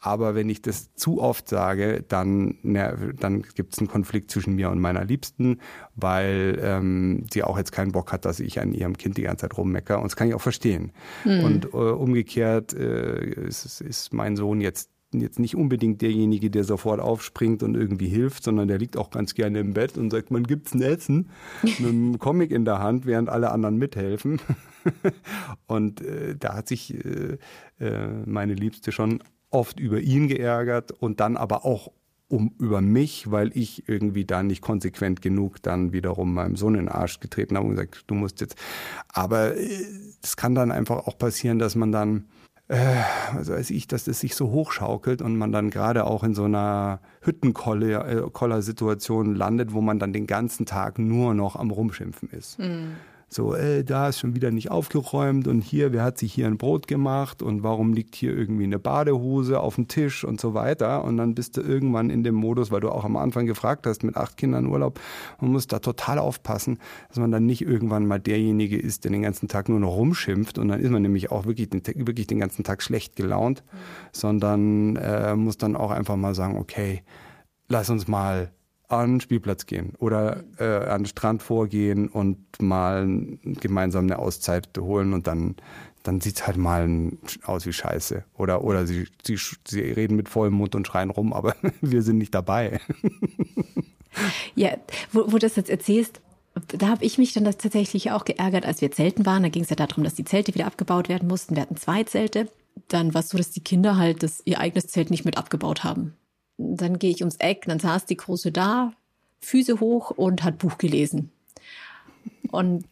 Aber 0.00 0.34
wenn 0.34 0.48
ich 0.48 0.62
das 0.62 0.94
zu 0.94 1.20
oft 1.20 1.48
sage, 1.48 2.04
dann, 2.06 2.58
ne, 2.62 3.14
dann 3.18 3.42
gibt 3.42 3.72
es 3.72 3.78
einen 3.80 3.88
Konflikt 3.88 4.30
zwischen 4.30 4.54
mir 4.54 4.70
und 4.70 4.80
meiner 4.80 5.04
Liebsten, 5.04 5.58
weil 5.96 6.58
ähm, 6.62 7.24
sie 7.32 7.42
auch 7.42 7.58
jetzt 7.58 7.72
keinen 7.72 7.92
Bock 7.92 8.12
hat, 8.12 8.24
dass 8.24 8.38
ich 8.38 8.60
an 8.60 8.72
ihrem 8.72 8.96
Kind 8.96 9.16
die 9.16 9.22
ganze 9.22 9.42
Zeit 9.42 9.58
rummecker. 9.58 9.98
Und 9.98 10.04
das 10.04 10.16
kann 10.16 10.28
ich 10.28 10.34
auch 10.34 10.40
verstehen. 10.40 10.92
Mhm. 11.24 11.44
Und 11.44 11.64
äh, 11.66 11.76
umgekehrt 11.76 12.74
äh, 12.74 13.46
ist, 13.46 13.80
ist 13.80 14.12
mein 14.12 14.36
Sohn 14.36 14.60
jetzt 14.60 14.90
jetzt 15.12 15.38
nicht 15.38 15.56
unbedingt 15.56 16.02
derjenige, 16.02 16.50
der 16.50 16.64
sofort 16.64 17.00
aufspringt 17.00 17.62
und 17.62 17.76
irgendwie 17.76 18.08
hilft, 18.08 18.44
sondern 18.44 18.68
der 18.68 18.78
liegt 18.78 18.96
auch 18.96 19.10
ganz 19.10 19.34
gerne 19.34 19.60
im 19.60 19.72
Bett 19.72 19.96
und 19.96 20.10
sagt, 20.10 20.30
man 20.30 20.44
gibt's 20.44 20.74
ein 20.74 20.82
Essen 20.82 21.30
mit 21.62 21.78
einem 21.78 22.18
Comic 22.18 22.50
in 22.50 22.64
der 22.64 22.80
Hand, 22.80 23.06
während 23.06 23.28
alle 23.28 23.50
anderen 23.50 23.78
mithelfen. 23.78 24.40
und 25.66 26.02
äh, 26.02 26.36
da 26.36 26.56
hat 26.56 26.68
sich 26.68 26.94
äh, 26.94 27.38
äh, 27.80 28.08
meine 28.26 28.54
Liebste 28.54 28.92
schon 28.92 29.22
oft 29.50 29.80
über 29.80 30.00
ihn 30.00 30.28
geärgert 30.28 30.92
und 30.92 31.20
dann 31.20 31.36
aber 31.36 31.64
auch 31.64 31.90
um 32.28 32.52
über 32.58 32.82
mich, 32.82 33.30
weil 33.30 33.56
ich 33.56 33.88
irgendwie 33.88 34.26
da 34.26 34.42
nicht 34.42 34.60
konsequent 34.60 35.22
genug 35.22 35.62
dann 35.62 35.92
wiederum 35.92 36.34
meinem 36.34 36.56
Sohn 36.56 36.74
in 36.74 36.86
den 36.86 36.90
Arsch 36.90 37.20
getreten 37.20 37.56
habe 37.56 37.66
und 37.66 37.70
gesagt, 37.72 38.04
du 38.06 38.14
musst 38.14 38.42
jetzt. 38.42 38.56
Aber 39.08 39.54
es 39.56 40.36
kann 40.36 40.54
dann 40.54 40.70
einfach 40.70 41.06
auch 41.06 41.16
passieren, 41.16 41.58
dass 41.58 41.74
man 41.74 41.90
dann, 41.90 42.26
äh, 42.68 42.96
was 43.32 43.48
weiß 43.48 43.70
ich, 43.70 43.88
dass 43.88 44.06
es 44.06 44.20
sich 44.20 44.34
so 44.34 44.50
hochschaukelt 44.50 45.22
und 45.22 45.38
man 45.38 45.52
dann 45.52 45.70
gerade 45.70 46.04
auch 46.04 46.22
in 46.22 46.34
so 46.34 46.44
einer 46.44 47.00
Hüttenkoller-Situation 47.22 49.34
landet, 49.34 49.72
wo 49.72 49.80
man 49.80 49.98
dann 49.98 50.12
den 50.12 50.26
ganzen 50.26 50.66
Tag 50.66 50.98
nur 50.98 51.32
noch 51.32 51.56
am 51.56 51.70
Rumschimpfen 51.70 52.28
ist. 52.28 52.58
Mhm. 52.58 52.96
So, 53.30 53.54
äh, 53.54 53.84
da 53.84 54.08
ist 54.08 54.20
schon 54.20 54.34
wieder 54.34 54.50
nicht 54.50 54.70
aufgeräumt 54.70 55.48
und 55.48 55.60
hier, 55.60 55.92
wer 55.92 56.02
hat 56.02 56.16
sich 56.16 56.32
hier 56.32 56.46
ein 56.46 56.56
Brot 56.56 56.86
gemacht 56.86 57.42
und 57.42 57.62
warum 57.62 57.92
liegt 57.92 58.14
hier 58.14 58.34
irgendwie 58.34 58.64
eine 58.64 58.78
Badehose 58.78 59.60
auf 59.60 59.74
dem 59.74 59.86
Tisch 59.86 60.24
und 60.24 60.40
so 60.40 60.54
weiter. 60.54 61.04
Und 61.04 61.18
dann 61.18 61.34
bist 61.34 61.58
du 61.58 61.60
irgendwann 61.60 62.08
in 62.08 62.24
dem 62.24 62.34
Modus, 62.34 62.70
weil 62.70 62.80
du 62.80 62.88
auch 62.88 63.04
am 63.04 63.16
Anfang 63.18 63.44
gefragt 63.44 63.86
hast, 63.86 64.02
mit 64.02 64.16
acht 64.16 64.38
Kindern 64.38 64.66
Urlaub, 64.66 64.98
man 65.40 65.52
muss 65.52 65.66
da 65.66 65.78
total 65.78 66.18
aufpassen, 66.18 66.78
dass 67.08 67.18
man 67.18 67.30
dann 67.30 67.44
nicht 67.44 67.60
irgendwann 67.60 68.06
mal 68.06 68.18
derjenige 68.18 68.78
ist, 68.78 69.04
der 69.04 69.10
den 69.10 69.22
ganzen 69.22 69.46
Tag 69.46 69.68
nur 69.68 69.80
noch 69.80 69.94
rumschimpft 69.94 70.58
und 70.58 70.68
dann 70.68 70.80
ist 70.80 70.90
man 70.90 71.02
nämlich 71.02 71.30
auch 71.30 71.44
wirklich 71.44 71.68
den, 71.68 71.82
wirklich 72.06 72.26
den 72.26 72.38
ganzen 72.38 72.64
Tag 72.64 72.82
schlecht 72.82 73.14
gelaunt, 73.14 73.62
mhm. 73.62 73.76
sondern 74.12 74.96
äh, 74.96 75.36
muss 75.36 75.58
dann 75.58 75.76
auch 75.76 75.90
einfach 75.90 76.16
mal 76.16 76.34
sagen, 76.34 76.56
okay, 76.56 77.02
lass 77.68 77.90
uns 77.90 78.08
mal 78.08 78.50
an 78.88 79.14
den 79.14 79.20
Spielplatz 79.20 79.66
gehen 79.66 79.92
oder 79.98 80.44
äh, 80.58 80.64
an 80.64 81.02
den 81.02 81.06
Strand 81.06 81.42
vorgehen 81.42 82.08
und 82.08 82.38
mal 82.60 83.06
gemeinsam 83.42 84.04
eine 84.04 84.18
Auszeit 84.18 84.68
holen 84.78 85.12
und 85.12 85.26
dann 85.26 85.56
dann 86.04 86.20
sieht's 86.20 86.46
halt 86.46 86.56
mal 86.56 87.12
aus 87.44 87.66
wie 87.66 87.72
Scheiße 87.72 88.24
oder 88.36 88.64
oder 88.64 88.86
sie 88.86 89.06
sie 89.26 89.38
sie 89.66 89.80
reden 89.80 90.16
mit 90.16 90.28
vollem 90.28 90.54
Mund 90.54 90.74
und 90.74 90.86
schreien 90.86 91.10
rum, 91.10 91.32
aber 91.32 91.54
wir 91.80 92.02
sind 92.02 92.18
nicht 92.18 92.34
dabei. 92.34 92.80
ja, 94.54 94.76
wo, 95.12 95.26
wo 95.26 95.32
du 95.32 95.40
das 95.40 95.56
jetzt 95.56 95.70
erzählst, 95.70 96.20
da 96.66 96.88
habe 96.88 97.04
ich 97.04 97.18
mich 97.18 97.32
dann 97.32 97.44
das 97.44 97.58
tatsächlich 97.58 98.10
auch 98.10 98.24
geärgert, 98.24 98.66
als 98.66 98.80
wir 98.80 98.90
zelten 98.90 99.26
waren. 99.26 99.42
Da 99.42 99.48
ging 99.48 99.62
es 99.62 99.70
ja 99.70 99.76
darum, 99.76 100.02
dass 100.02 100.14
die 100.14 100.24
Zelte 100.24 100.54
wieder 100.54 100.66
abgebaut 100.66 101.08
werden 101.08 101.28
mussten. 101.28 101.54
Wir 101.54 101.62
hatten 101.62 101.76
zwei 101.76 102.04
Zelte. 102.04 102.50
Dann 102.88 103.14
war 103.14 103.20
es 103.20 103.28
so, 103.28 103.38
dass 103.38 103.50
die 103.50 103.60
Kinder 103.60 103.96
halt 103.96 104.22
das, 104.22 104.42
ihr 104.44 104.58
eigenes 104.58 104.86
Zelt 104.88 105.10
nicht 105.10 105.24
mit 105.24 105.36
abgebaut 105.36 105.84
haben. 105.84 106.14
Dann 106.58 106.98
gehe 106.98 107.10
ich 107.10 107.20
ums 107.20 107.36
Eck, 107.36 107.64
dann 107.66 107.78
saß 107.78 108.06
die 108.06 108.16
Große 108.16 108.52
da, 108.52 108.92
Füße 109.40 109.80
hoch 109.80 110.10
und 110.10 110.42
hat 110.42 110.58
Buch 110.58 110.78
gelesen. 110.78 111.30
Und 112.50 112.84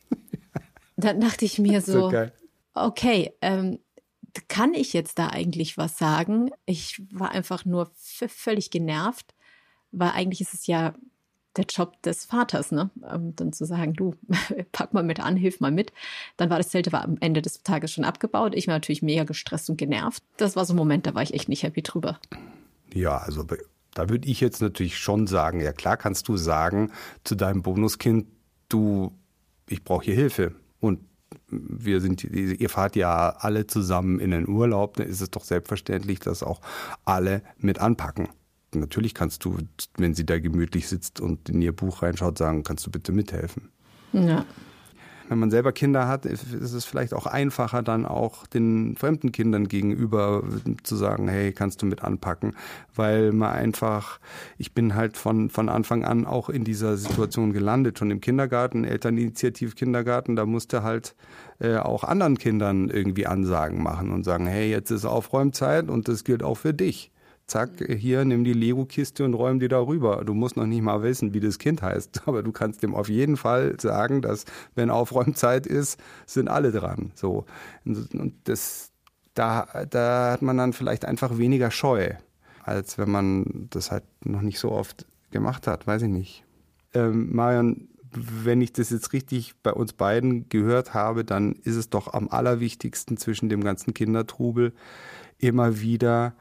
dann 0.96 1.20
dachte 1.20 1.44
ich 1.44 1.58
mir 1.58 1.80
so, 1.80 2.10
so 2.10 2.26
okay, 2.74 3.32
ähm, 3.42 3.78
kann 4.48 4.74
ich 4.74 4.92
jetzt 4.92 5.18
da 5.18 5.28
eigentlich 5.28 5.78
was 5.78 5.98
sagen? 5.98 6.50
Ich 6.66 7.02
war 7.10 7.30
einfach 7.30 7.64
nur 7.64 7.90
völlig 7.94 8.70
genervt, 8.70 9.34
weil 9.92 10.10
eigentlich 10.10 10.40
ist 10.40 10.54
es 10.54 10.66
ja 10.66 10.94
der 11.56 11.64
Job 11.64 12.00
des 12.02 12.26
Vaters, 12.26 12.70
ne? 12.70 12.90
Ähm, 13.10 13.34
dann 13.34 13.52
zu 13.52 13.64
sagen, 13.64 13.94
du, 13.94 14.14
pack 14.72 14.92
mal 14.92 15.02
mit 15.02 15.20
an, 15.20 15.36
hilf 15.36 15.60
mal 15.60 15.70
mit. 15.70 15.92
Dann 16.36 16.50
war 16.50 16.58
das 16.58 16.68
Zelt 16.68 16.92
war 16.92 17.02
am 17.02 17.16
Ende 17.20 17.42
des 17.42 17.62
Tages 17.62 17.92
schon 17.92 18.04
abgebaut. 18.04 18.54
Ich 18.54 18.66
war 18.66 18.74
natürlich 18.74 19.02
mega 19.02 19.24
gestresst 19.24 19.70
und 19.70 19.76
genervt. 19.76 20.22
Das 20.36 20.54
war 20.54 20.64
so 20.64 20.74
ein 20.74 20.76
Moment, 20.76 21.06
da 21.06 21.14
war 21.14 21.22
ich 21.22 21.34
echt 21.34 21.48
nicht 21.48 21.62
happy 21.62 21.82
drüber. 21.82 22.20
Ja, 22.96 23.18
also 23.18 23.44
da 23.94 24.08
würde 24.08 24.28
ich 24.28 24.40
jetzt 24.40 24.62
natürlich 24.62 24.98
schon 24.98 25.26
sagen, 25.26 25.60
ja 25.60 25.72
klar 25.72 25.96
kannst 25.96 26.28
du 26.28 26.36
sagen 26.36 26.90
zu 27.24 27.34
deinem 27.34 27.62
Bonuskind, 27.62 28.26
du, 28.68 29.12
ich 29.68 29.84
brauche 29.84 30.06
hier 30.06 30.14
Hilfe. 30.14 30.54
Und 30.80 31.00
wir 31.48 32.00
sind, 32.00 32.24
ihr 32.24 32.70
fahrt 32.70 32.96
ja 32.96 33.30
alle 33.30 33.66
zusammen 33.66 34.18
in 34.18 34.30
den 34.30 34.48
Urlaub, 34.48 34.96
dann 34.96 35.06
ist 35.06 35.20
es 35.20 35.30
doch 35.30 35.44
selbstverständlich, 35.44 36.20
dass 36.20 36.42
auch 36.42 36.60
alle 37.04 37.42
mit 37.58 37.78
anpacken. 37.78 38.28
Natürlich 38.74 39.14
kannst 39.14 39.44
du, 39.44 39.58
wenn 39.96 40.14
sie 40.14 40.24
da 40.24 40.38
gemütlich 40.38 40.88
sitzt 40.88 41.20
und 41.20 41.48
in 41.48 41.62
ihr 41.62 41.74
Buch 41.74 42.02
reinschaut, 42.02 42.38
sagen, 42.38 42.62
kannst 42.62 42.86
du 42.86 42.90
bitte 42.90 43.12
mithelfen. 43.12 43.70
Ja 44.12 44.44
wenn 45.28 45.38
man 45.38 45.50
selber 45.50 45.72
Kinder 45.72 46.08
hat, 46.08 46.26
ist 46.26 46.52
es 46.52 46.84
vielleicht 46.84 47.14
auch 47.14 47.26
einfacher, 47.26 47.82
dann 47.82 48.06
auch 48.06 48.46
den 48.46 48.96
fremden 48.96 49.32
Kindern 49.32 49.68
gegenüber 49.68 50.42
zu 50.82 50.96
sagen, 50.96 51.28
hey, 51.28 51.52
kannst 51.52 51.82
du 51.82 51.86
mit 51.86 52.02
anpacken? 52.02 52.54
Weil 52.94 53.32
man 53.32 53.52
einfach, 53.52 54.20
ich 54.58 54.72
bin 54.72 54.94
halt 54.94 55.16
von, 55.16 55.50
von 55.50 55.68
Anfang 55.68 56.04
an 56.04 56.26
auch 56.26 56.48
in 56.48 56.64
dieser 56.64 56.96
Situation 56.96 57.52
gelandet, 57.52 57.98
schon 57.98 58.10
im 58.10 58.20
Kindergarten, 58.20 58.84
Elterninitiativ 58.84 59.74
Kindergarten, 59.74 60.36
da 60.36 60.46
musste 60.46 60.82
halt 60.82 61.14
äh, 61.58 61.76
auch 61.76 62.04
anderen 62.04 62.38
Kindern 62.38 62.88
irgendwie 62.88 63.26
Ansagen 63.26 63.82
machen 63.82 64.10
und 64.10 64.24
sagen, 64.24 64.46
hey, 64.46 64.70
jetzt 64.70 64.90
ist 64.90 65.04
Aufräumzeit 65.04 65.88
und 65.88 66.08
das 66.08 66.24
gilt 66.24 66.42
auch 66.42 66.56
für 66.56 66.74
dich 66.74 67.10
zack, 67.46 67.70
hier, 67.86 68.24
nimm 68.24 68.44
die 68.44 68.52
Lego-Kiste 68.52 69.24
und 69.24 69.34
räum 69.34 69.60
die 69.60 69.68
da 69.68 69.80
rüber. 69.80 70.24
Du 70.24 70.34
musst 70.34 70.56
noch 70.56 70.66
nicht 70.66 70.82
mal 70.82 71.02
wissen, 71.02 71.32
wie 71.32 71.40
das 71.40 71.58
Kind 71.58 71.82
heißt, 71.82 72.22
aber 72.26 72.42
du 72.42 72.52
kannst 72.52 72.82
dem 72.82 72.94
auf 72.94 73.08
jeden 73.08 73.36
Fall 73.36 73.76
sagen, 73.80 74.22
dass 74.22 74.44
wenn 74.74 74.90
Aufräumzeit 74.90 75.66
ist, 75.66 76.00
sind 76.26 76.48
alle 76.48 76.72
dran. 76.72 77.12
So. 77.14 77.46
Und 77.84 78.34
das, 78.44 78.90
da, 79.34 79.86
da 79.88 80.32
hat 80.32 80.42
man 80.42 80.56
dann 80.56 80.72
vielleicht 80.72 81.04
einfach 81.04 81.38
weniger 81.38 81.70
Scheu, 81.70 82.10
als 82.62 82.98
wenn 82.98 83.10
man 83.10 83.68
das 83.70 83.90
halt 83.90 84.04
noch 84.24 84.42
nicht 84.42 84.58
so 84.58 84.72
oft 84.72 85.06
gemacht 85.30 85.66
hat, 85.66 85.86
weiß 85.86 86.02
ich 86.02 86.08
nicht. 86.08 86.44
Ähm, 86.94 87.34
Marion, 87.34 87.88
wenn 88.12 88.60
ich 88.60 88.72
das 88.72 88.90
jetzt 88.90 89.12
richtig 89.12 89.54
bei 89.62 89.72
uns 89.72 89.92
beiden 89.92 90.48
gehört 90.48 90.94
habe, 90.94 91.24
dann 91.24 91.52
ist 91.52 91.76
es 91.76 91.90
doch 91.90 92.12
am 92.12 92.28
allerwichtigsten 92.28 93.16
zwischen 93.18 93.48
dem 93.48 93.62
ganzen 93.62 93.94
Kindertrubel 93.94 94.72
immer 95.38 95.80
wieder 95.80 96.34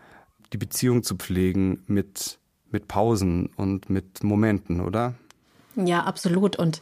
die 0.56 0.66
Beziehung 0.66 1.04
zu 1.04 1.16
pflegen 1.18 1.84
mit, 1.86 2.40
mit 2.72 2.88
Pausen 2.88 3.48
und 3.58 3.90
mit 3.90 4.24
Momenten, 4.24 4.80
oder? 4.80 5.16
Ja, 5.76 6.04
absolut. 6.04 6.56
Und 6.56 6.82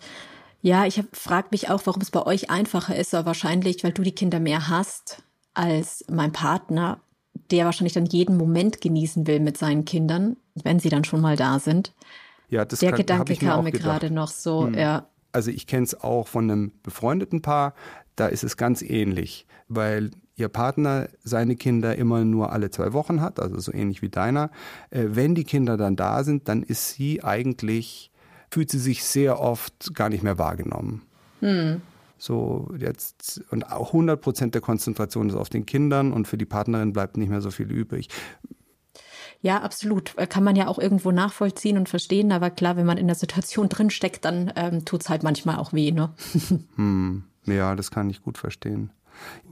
ja, 0.61 0.85
ich 0.85 1.03
frage 1.11 1.47
mich 1.49 1.71
auch, 1.71 1.81
warum 1.85 2.03
es 2.03 2.11
bei 2.11 2.23
euch 2.23 2.51
einfacher 2.51 2.95
ist, 2.95 3.15
aber 3.15 3.25
wahrscheinlich, 3.25 3.83
weil 3.83 3.91
du 3.91 4.03
die 4.03 4.11
Kinder 4.11 4.39
mehr 4.39 4.69
hast 4.69 5.23
als 5.55 6.05
mein 6.07 6.31
Partner, 6.31 6.99
der 7.49 7.65
wahrscheinlich 7.65 7.93
dann 7.93 8.05
jeden 8.05 8.37
Moment 8.37 8.79
genießen 8.79 9.25
will 9.25 9.39
mit 9.39 9.57
seinen 9.57 9.85
Kindern, 9.85 10.37
wenn 10.53 10.79
sie 10.79 10.89
dann 10.89 11.03
schon 11.03 11.21
mal 11.21 11.35
da 11.35 11.57
sind. 11.57 11.93
Ja, 12.49 12.65
das 12.65 12.79
der 12.79 12.91
kann, 12.91 12.99
Gedanke 12.99 13.35
kam 13.37 13.63
mir 13.63 13.71
gerade 13.71 14.11
noch 14.11 14.29
so, 14.29 14.67
hm. 14.67 14.75
ja. 14.75 15.07
Also 15.31 15.49
ich 15.49 15.65
kenne 15.65 15.85
es 15.85 15.99
auch 15.99 16.27
von 16.27 16.43
einem 16.43 16.73
befreundeten 16.83 17.41
Paar, 17.41 17.73
da 18.15 18.27
ist 18.27 18.43
es 18.43 18.55
ganz 18.55 18.83
ähnlich, 18.83 19.47
weil 19.67 20.11
ihr 20.35 20.49
Partner 20.49 21.09
seine 21.23 21.55
Kinder 21.55 21.95
immer 21.95 22.25
nur 22.25 22.51
alle 22.51 22.71
zwei 22.71 22.93
Wochen 22.93 23.21
hat, 23.21 23.39
also 23.39 23.59
so 23.59 23.73
ähnlich 23.73 24.01
wie 24.01 24.09
deiner. 24.09 24.49
Äh, 24.89 25.05
wenn 25.09 25.35
die 25.35 25.43
Kinder 25.43 25.77
dann 25.77 25.95
da 25.95 26.23
sind, 26.23 26.47
dann 26.47 26.63
ist 26.63 26.89
sie 26.89 27.23
eigentlich, 27.23 28.11
fühlt 28.49 28.69
sie 28.69 28.79
sich 28.79 29.03
sehr 29.03 29.39
oft 29.39 29.93
gar 29.93 30.09
nicht 30.09 30.23
mehr 30.23 30.37
wahrgenommen. 30.37 31.03
Hm. 31.41 31.81
So 32.17 32.71
jetzt, 32.77 33.43
und 33.51 33.71
auch 33.71 33.87
100 33.87 34.21
Prozent 34.21 34.55
der 34.55 34.61
Konzentration 34.61 35.29
ist 35.29 35.35
auf 35.35 35.49
den 35.49 35.65
Kindern 35.65 36.13
und 36.13 36.27
für 36.27 36.37
die 36.37 36.45
Partnerin 36.45 36.93
bleibt 36.93 37.17
nicht 37.17 37.29
mehr 37.29 37.41
so 37.41 37.51
viel 37.51 37.69
übrig. 37.69 38.07
Ja, 39.41 39.61
absolut. 39.61 40.17
Äh, 40.17 40.25
kann 40.25 40.45
man 40.45 40.55
ja 40.55 40.67
auch 40.67 40.79
irgendwo 40.79 41.11
nachvollziehen 41.11 41.77
und 41.77 41.89
verstehen. 41.89 42.31
Aber 42.31 42.49
klar, 42.49 42.77
wenn 42.77 42.85
man 42.85 42.97
in 42.97 43.07
der 43.07 43.17
Situation 43.17 43.67
drinsteckt, 43.67 44.23
dann 44.23 44.53
ähm, 44.55 44.85
tut 44.85 45.01
es 45.01 45.09
halt 45.09 45.21
manchmal 45.21 45.57
auch 45.57 45.73
weh, 45.73 45.91
ne? 45.91 46.13
hm. 46.75 47.25
Ja, 47.45 47.75
das 47.75 47.91
kann 47.91 48.09
ich 48.09 48.23
gut 48.23 48.37
verstehen. 48.37 48.89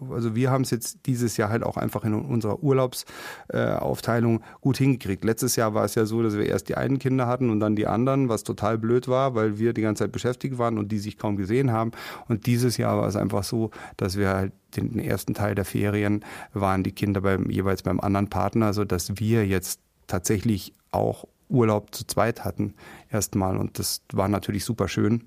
Also 0.09 0.35
wir 0.35 0.51
haben 0.51 0.63
es 0.63 0.71
jetzt 0.71 0.99
dieses 1.05 1.37
Jahr 1.37 1.49
halt 1.49 1.63
auch 1.63 1.77
einfach 1.77 2.03
in 2.03 2.13
unserer 2.13 2.63
Urlaubsaufteilung 2.63 4.39
äh, 4.39 4.43
gut 4.61 4.77
hingekriegt. 4.77 5.23
Letztes 5.23 5.55
Jahr 5.55 5.73
war 5.73 5.85
es 5.85 5.95
ja 5.95 6.05
so, 6.05 6.21
dass 6.23 6.37
wir 6.37 6.45
erst 6.45 6.69
die 6.69 6.75
einen 6.75 6.99
Kinder 6.99 7.27
hatten 7.27 7.49
und 7.49 7.59
dann 7.59 7.75
die 7.75 7.87
anderen, 7.87 8.29
was 8.29 8.43
total 8.43 8.77
blöd 8.77 9.07
war, 9.07 9.35
weil 9.35 9.57
wir 9.57 9.73
die 9.73 9.81
ganze 9.81 10.03
Zeit 10.03 10.11
beschäftigt 10.11 10.57
waren 10.57 10.77
und 10.77 10.91
die 10.91 10.99
sich 10.99 11.17
kaum 11.17 11.35
gesehen 11.35 11.71
haben. 11.71 11.91
Und 12.27 12.45
dieses 12.45 12.77
Jahr 12.77 12.97
war 12.97 13.07
es 13.07 13.15
einfach 13.15 13.43
so, 13.43 13.71
dass 13.97 14.17
wir 14.17 14.29
halt 14.29 14.53
den, 14.75 14.99
ersten 14.99 15.33
Teil 15.33 15.55
der 15.55 15.65
Ferien 15.65 16.23
waren 16.53 16.83
die 16.83 16.91
Kinder 16.91 17.21
beim, 17.21 17.49
jeweils 17.49 17.83
beim 17.83 17.99
anderen 17.99 18.29
Partner, 18.29 18.73
so 18.73 18.85
dass 18.85 19.19
wir 19.19 19.45
jetzt 19.45 19.81
tatsächlich 20.07 20.73
auch 20.91 21.25
Urlaub 21.49 21.93
zu 21.93 22.05
zweit 22.05 22.43
hatten 22.45 22.73
erstmal 23.09 23.57
und 23.57 23.77
das 23.77 24.01
war 24.13 24.27
natürlich 24.27 24.65
super 24.65 24.87
schön. 24.87 25.23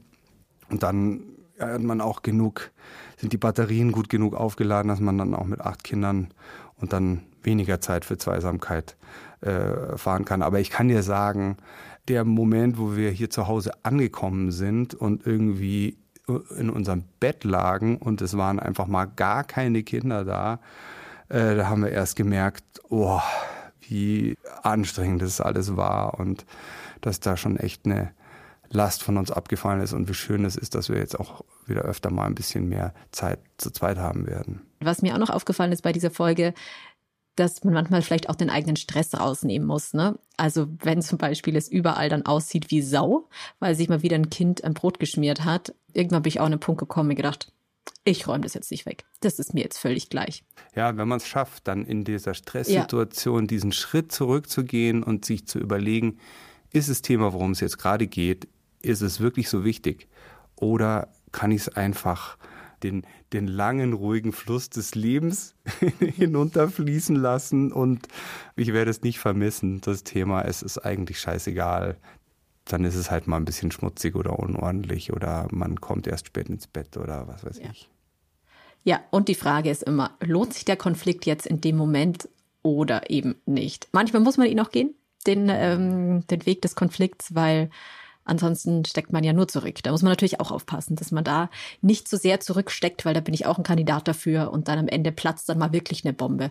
Und 0.70 0.83
dann 0.83 1.34
hat 1.59 1.83
man 1.83 2.01
auch 2.01 2.23
genug 2.23 2.71
sind 3.17 3.33
die 3.33 3.38
Batterien 3.38 3.93
gut 3.93 4.09
genug 4.09 4.35
aufgeladen, 4.35 4.88
dass 4.88 5.01
man 5.01 5.19
dann 5.19 5.35
auch 5.35 5.47
mit 5.47 5.61
acht 5.61 5.85
Kindern 5.85 6.29
und 6.77 6.93
dann 6.93 7.23
weniger 7.43 7.81
Zeit 7.81 8.05
für 8.05 8.19
Zweisamkeit 8.19 8.97
äh, 9.40 9.97
fahren 9.97 10.25
kann. 10.25 10.43
Aber 10.43 10.61
ich 10.61 10.71
kann 10.71 10.88
dir 10.88 11.03
sagen, 11.03 11.57
der 12.09 12.25
Moment, 12.25 12.79
wo 12.79 12.97
wir 12.97 13.11
hier 13.11 13.31
zu 13.31 13.49
Hause 13.49 13.73
angekommen 13.83 14.51
sind 14.51 14.95
und 14.95 15.27
irgendwie 15.27 15.97
in 16.27 16.71
unserem 16.71 17.05
Bett 17.21 17.45
lagen 17.45 17.99
und 17.99 18.23
es 18.23 18.37
waren 18.37 18.59
einfach 18.59 18.87
mal 18.87 19.05
gar 19.05 19.45
keine 19.45 19.83
Kinder 19.83 20.25
da, 20.25 20.61
äh, 21.29 21.55
da 21.55 21.69
haben 21.69 21.83
wir 21.83 21.90
erst 21.90 22.17
gemerkt, 22.17 22.64
oh, 22.88 23.21
wie 23.88 24.37
anstrengend 24.62 25.23
das 25.23 25.40
alles 25.40 25.77
war 25.77 26.19
und 26.19 26.47
dass 27.03 27.21
da 27.21 27.37
schon 27.37 27.59
echt 27.59 27.85
eine 27.85 28.11
Last 28.70 29.03
von 29.03 29.16
uns 29.16 29.31
abgefallen 29.31 29.81
ist 29.81 29.92
und 29.92 30.09
wie 30.09 30.14
schön 30.14 30.44
es 30.44 30.57
ist, 30.57 30.74
dass 30.74 30.88
wir 30.88 30.98
jetzt 30.98 31.18
auch 31.18 31.44
wieder 31.66 31.83
öfter 31.83 32.11
mal 32.11 32.27
ein 32.27 32.35
bisschen 32.35 32.68
mehr 32.68 32.94
Zeit 33.12 33.38
zu 33.59 33.70
zweit 33.70 33.98
haben 33.98 34.27
werden. 34.27 34.62
Was 34.81 35.03
mir 35.03 35.14
auch 35.14 35.18
noch 35.18 35.31
aufgefallen 35.31 35.72
ist 35.72 35.83
bei 35.83 35.92
dieser 35.92 36.11
Folge, 36.11 36.55
dass 37.37 37.64
man 37.64 37.74
manchmal 37.74 38.03
vielleicht 38.03 38.29
auch 38.29 38.37
den 38.37 38.50
eigenen 38.50 38.77
Stress 38.77 39.14
rausnehmen 39.14 39.66
muss. 39.66 39.92
Ne? 39.92 40.18
Also 40.37 40.68
wenn 40.83 41.03
zum 41.03 41.18
Beispiel 41.18 41.57
es 41.57 41.68
überall 41.68 42.09
dann 42.09 42.27
aussieht 42.27 42.70
wie 42.70 42.83
Sau, 42.83 43.29
weil 43.59 43.74
sich 43.74 43.88
mal 43.88 44.03
wieder 44.03 44.16
ein 44.16 44.31
Kind 44.31 44.62
ein 44.62 44.74
Brot 44.74 44.98
geschmiert 44.98 45.44
hat. 45.44 45.74
Irgendwann 45.92 46.22
bin 46.22 46.29
ich 46.29 46.40
auch 46.40 46.46
an 46.46 46.53
einen 46.53 46.61
Punkt 46.61 46.81
gekommen 46.81 47.11
und 47.11 47.16
gedacht, 47.16 47.53
ich 48.05 48.29
räume 48.29 48.42
das 48.42 48.55
jetzt 48.55 48.70
nicht 48.70 48.87
weg. 48.87 49.05
Das 49.20 49.38
ist 49.38 49.55
mir 49.55 49.62
jetzt 49.62 49.79
völlig 49.79 50.11
gleich. 50.11 50.44
Ja, 50.74 50.96
wenn 50.96 51.09
man 51.09 51.18
es 51.18 51.27
schafft, 51.27 51.66
dann 51.68 51.85
in 51.85 52.05
dieser 52.05 52.35
Stresssituation 52.35 53.42
ja. 53.42 53.46
diesen 53.46 53.72
Schritt 53.72 54.12
zurückzugehen 54.12 55.03
und 55.03 55.24
sich 55.24 55.46
zu 55.46 55.59
überlegen, 55.59 56.18
ist 56.75 56.91
das 56.91 57.03
Thema, 57.03 57.33
worum 57.33 57.53
es 57.53 57.61
jetzt 57.61 57.79
gerade 57.79 58.07
geht, 58.07 58.49
ist 58.83 59.01
es 59.01 59.21
wirklich 59.21 59.49
so 59.49 59.65
wichtig? 59.65 60.09
Oder 60.57 61.09
kann 61.33 61.51
ich 61.51 61.63
es 61.63 61.69
einfach 61.69 62.37
den, 62.83 63.07
den 63.33 63.47
langen, 63.47 63.93
ruhigen 63.95 64.33
Fluss 64.33 64.69
des 64.71 64.95
Lebens 64.95 65.55
hinunterfließen 66.01 67.17
lassen 67.17 67.73
und 67.73 68.09
ich 68.57 68.73
werde 68.73 68.91
es 68.91 69.03
nicht 69.03 69.19
vermissen, 69.19 69.81
das 69.81 70.05
Thema. 70.05 70.43
Es 70.43 70.63
ist 70.63 70.79
eigentlich 70.79 71.19
scheißegal. 71.19 71.97
Dann 72.67 72.85
ist 72.85 72.95
es 72.95 73.11
halt 73.11 73.27
mal 73.27 73.37
ein 73.37 73.45
bisschen 73.45 73.71
schmutzig 73.71 74.17
oder 74.17 74.39
unordentlich 74.39 75.13
oder 75.13 75.49
man 75.51 75.81
kommt 75.81 76.07
erst 76.07 76.27
spät 76.27 76.49
ins 76.49 76.67
Bett 76.67 76.97
oder 76.97 77.29
was 77.29 77.45
weiß 77.45 77.59
ja. 77.59 77.71
ich. 77.71 77.89
Ja, 78.83 79.01
und 79.11 79.29
die 79.29 79.35
Frage 79.35 79.71
ist 79.71 79.83
immer, 79.83 80.17
lohnt 80.21 80.53
sich 80.53 80.65
der 80.65 80.77
Konflikt 80.77 81.25
jetzt 81.25 81.47
in 81.47 81.61
dem 81.61 81.77
Moment 81.77 82.29
oder 82.63 83.09
eben 83.11 83.37
nicht? 83.47 83.89
Manchmal 83.93 84.23
muss 84.23 84.37
man 84.37 84.47
ihn 84.47 84.61
auch 84.61 84.71
gehen, 84.71 84.95
den, 85.27 85.49
ähm, 85.49 86.27
den 86.29 86.47
Weg 86.47 86.63
des 86.63 86.75
Konflikts, 86.75 87.35
weil 87.35 87.71
Ansonsten 88.25 88.85
steckt 88.85 89.13
man 89.13 89.23
ja 89.23 89.33
nur 89.33 89.49
zurück. 89.49 89.83
Da 89.83 89.91
muss 89.91 90.03
man 90.03 90.11
natürlich 90.11 90.41
auch 90.41 90.51
aufpassen, 90.51 90.97
dass 90.97 91.13
man 91.13 91.25
da 91.25 91.51
nicht 91.83 92.09
so 92.09 92.17
sehr 92.17 92.41
zurücksteckt, 92.41 93.05
weil 93.05 93.15
da 93.15 93.21
bin 93.21 93.35
ich 93.35 93.47
auch 93.47 93.59
ein 93.59 93.65
Kandidat 93.65 94.09
dafür 94.09 94.51
und 94.51 94.69
dann 94.69 94.79
am 94.79 94.89
Ende 94.89 95.13
platzt 95.13 95.49
dann 95.49 95.59
mal 95.59 95.73
wirklich 95.73 96.05
eine 96.05 96.15
Bombe. 96.15 96.51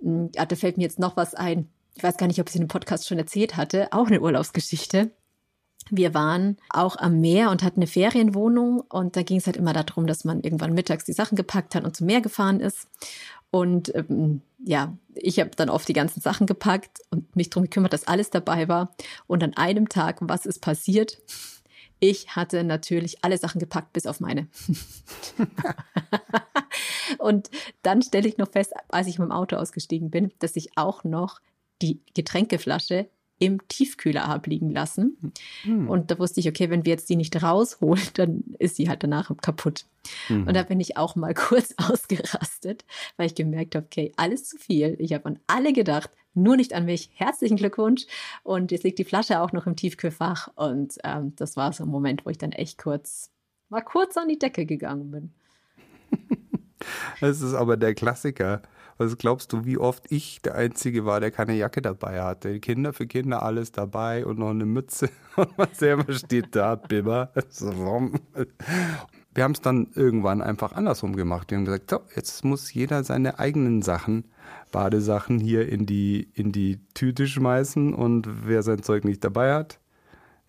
Hm, 0.00 0.30
ja, 0.34 0.46
da 0.46 0.56
fällt 0.56 0.78
mir 0.78 0.84
jetzt 0.84 0.98
noch 0.98 1.16
was 1.16 1.34
ein. 1.34 1.68
Ich 1.94 2.02
weiß 2.02 2.16
gar 2.16 2.26
nicht, 2.26 2.40
ob 2.40 2.48
ich 2.48 2.52
es 2.52 2.56
in 2.56 2.62
dem 2.62 2.68
Podcast 2.68 3.06
schon 3.06 3.18
erzählt 3.18 3.56
hatte. 3.56 3.92
Auch 3.92 4.06
eine 4.06 4.20
Urlaubsgeschichte. 4.20 5.10
Wir 5.90 6.14
waren 6.14 6.56
auch 6.68 6.96
am 6.96 7.20
Meer 7.20 7.50
und 7.50 7.62
hatten 7.62 7.80
eine 7.80 7.86
Ferienwohnung 7.86 8.80
und 8.80 9.16
da 9.16 9.22
ging 9.22 9.38
es 9.38 9.46
halt 9.46 9.56
immer 9.56 9.72
darum, 9.72 10.06
dass 10.06 10.24
man 10.24 10.40
irgendwann 10.42 10.72
mittags 10.72 11.04
die 11.04 11.12
Sachen 11.12 11.36
gepackt 11.36 11.74
hat 11.74 11.84
und 11.84 11.96
zum 11.96 12.06
Meer 12.06 12.20
gefahren 12.20 12.60
ist. 12.60 12.86
Und 13.50 13.94
ähm, 13.94 14.42
ja, 14.58 14.96
ich 15.14 15.40
habe 15.40 15.50
dann 15.50 15.70
oft 15.70 15.88
die 15.88 15.92
ganzen 15.92 16.20
Sachen 16.20 16.46
gepackt 16.46 17.00
und 17.10 17.34
mich 17.34 17.50
darum 17.50 17.64
gekümmert, 17.64 17.92
dass 17.92 18.06
alles 18.06 18.30
dabei 18.30 18.68
war. 18.68 18.94
Und 19.26 19.42
an 19.42 19.56
einem 19.56 19.88
Tag, 19.88 20.18
was 20.20 20.46
ist 20.46 20.60
passiert? 20.60 21.20
Ich 21.98 22.34
hatte 22.34 22.64
natürlich 22.64 23.24
alle 23.24 23.36
Sachen 23.36 23.58
gepackt, 23.58 23.92
bis 23.92 24.06
auf 24.06 24.20
meine. 24.20 24.48
und 27.18 27.50
dann 27.82 28.02
stelle 28.02 28.28
ich 28.28 28.38
noch 28.38 28.50
fest, 28.50 28.72
als 28.88 29.06
ich 29.06 29.18
mit 29.18 29.28
dem 29.28 29.32
Auto 29.32 29.56
ausgestiegen 29.56 30.10
bin, 30.10 30.32
dass 30.38 30.56
ich 30.56 30.76
auch 30.76 31.04
noch 31.04 31.40
die 31.82 32.00
Getränkeflasche 32.14 33.08
im 33.40 33.66
Tiefkühler 33.68 34.26
abliegen 34.26 34.70
lassen. 34.70 35.32
Mhm. 35.64 35.88
Und 35.88 36.10
da 36.10 36.18
wusste 36.18 36.40
ich, 36.40 36.48
okay, 36.48 36.70
wenn 36.70 36.84
wir 36.84 36.92
jetzt 36.92 37.08
die 37.08 37.16
nicht 37.16 37.42
rausholen, 37.42 38.02
dann 38.14 38.44
ist 38.58 38.76
sie 38.76 38.88
halt 38.88 39.02
danach 39.02 39.32
kaputt. 39.42 39.86
Mhm. 40.28 40.46
Und 40.46 40.54
da 40.54 40.62
bin 40.62 40.78
ich 40.78 40.96
auch 40.96 41.16
mal 41.16 41.34
kurz 41.34 41.74
ausgerastet, 41.78 42.84
weil 43.16 43.26
ich 43.26 43.34
gemerkt 43.34 43.74
habe, 43.74 43.86
okay, 43.86 44.12
alles 44.16 44.44
zu 44.44 44.58
viel. 44.58 44.94
Ich 45.00 45.12
habe 45.14 45.26
an 45.26 45.40
alle 45.48 45.72
gedacht, 45.72 46.10
nur 46.34 46.56
nicht 46.56 46.74
an 46.74 46.84
mich. 46.84 47.10
Herzlichen 47.14 47.56
Glückwunsch. 47.56 48.06
Und 48.44 48.70
jetzt 48.70 48.84
liegt 48.84 48.98
die 48.98 49.04
Flasche 49.04 49.40
auch 49.40 49.52
noch 49.52 49.66
im 49.66 49.74
Tiefkühlfach. 49.74 50.48
Und 50.54 50.98
ähm, 51.02 51.34
das 51.36 51.56
war 51.56 51.72
so 51.72 51.84
ein 51.84 51.90
Moment, 51.90 52.24
wo 52.24 52.30
ich 52.30 52.38
dann 52.38 52.52
echt 52.52 52.78
kurz, 52.78 53.30
mal 53.70 53.80
kurz 53.80 54.16
an 54.16 54.28
die 54.28 54.38
Decke 54.38 54.66
gegangen 54.66 55.10
bin. 55.10 55.32
Das 57.20 57.42
ist 57.42 57.52
aber 57.52 57.76
der 57.76 57.94
Klassiker. 57.94 58.62
Was 59.00 59.16
glaubst 59.16 59.54
du, 59.54 59.64
wie 59.64 59.78
oft 59.78 60.12
ich 60.12 60.42
der 60.42 60.56
Einzige 60.56 61.06
war, 61.06 61.20
der 61.20 61.30
keine 61.30 61.54
Jacke 61.54 61.80
dabei 61.80 62.20
hatte? 62.20 62.60
Kinder 62.60 62.92
für 62.92 63.06
Kinder 63.06 63.42
alles 63.42 63.72
dabei 63.72 64.26
und 64.26 64.38
noch 64.38 64.50
eine 64.50 64.66
Mütze. 64.66 65.08
Und 65.36 65.56
man 65.56 65.68
selber 65.72 66.12
steht 66.12 66.54
da, 66.54 66.74
Bibber. 66.74 67.32
Wir 69.32 69.44
haben 69.44 69.52
es 69.52 69.62
dann 69.62 69.88
irgendwann 69.94 70.42
einfach 70.42 70.72
andersrum 70.72 71.16
gemacht. 71.16 71.50
Wir 71.50 71.56
haben 71.56 71.64
gesagt, 71.64 71.88
so, 71.88 72.00
jetzt 72.14 72.44
muss 72.44 72.74
jeder 72.74 73.02
seine 73.02 73.38
eigenen 73.38 73.80
Sachen, 73.80 74.24
Badesachen 74.70 75.38
hier 75.38 75.66
in 75.66 75.86
die, 75.86 76.28
in 76.34 76.52
die 76.52 76.80
Tüte 76.92 77.26
schmeißen 77.26 77.94
und 77.94 78.28
wer 78.46 78.62
sein 78.62 78.82
Zeug 78.82 79.04
nicht 79.04 79.24
dabei 79.24 79.54
hat, 79.54 79.80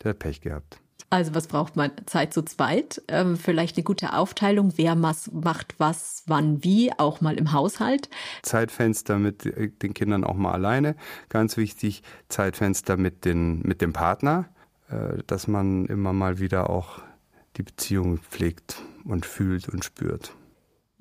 der 0.03 0.09
hat 0.09 0.19
Pech 0.19 0.41
gehabt. 0.41 0.81
Also 1.11 1.35
was 1.35 1.47
braucht 1.47 1.75
man? 1.75 1.91
Zeit 2.05 2.33
zu 2.33 2.41
zweit, 2.41 3.01
ähm, 3.09 3.35
vielleicht 3.35 3.75
eine 3.75 3.83
gute 3.83 4.13
Aufteilung, 4.13 4.71
wer 4.77 4.95
macht 4.95 5.75
was, 5.77 6.23
wann, 6.25 6.63
wie, 6.63 6.93
auch 6.97 7.19
mal 7.19 7.37
im 7.37 7.51
Haushalt. 7.51 8.09
Zeitfenster 8.43 9.19
mit 9.19 9.45
äh, 9.45 9.67
den 9.67 9.93
Kindern 9.93 10.23
auch 10.23 10.35
mal 10.35 10.53
alleine. 10.53 10.95
Ganz 11.27 11.57
wichtig, 11.57 12.01
Zeitfenster 12.29 12.95
mit, 12.95 13.25
den, 13.25 13.59
mit 13.63 13.81
dem 13.81 13.91
Partner, 13.91 14.47
äh, 14.87 15.21
dass 15.27 15.49
man 15.49 15.85
immer 15.87 16.13
mal 16.13 16.39
wieder 16.39 16.69
auch 16.69 17.01
die 17.57 17.63
Beziehung 17.63 18.19
pflegt 18.19 18.81
und 19.03 19.25
fühlt 19.25 19.67
und 19.67 19.83
spürt. 19.83 20.33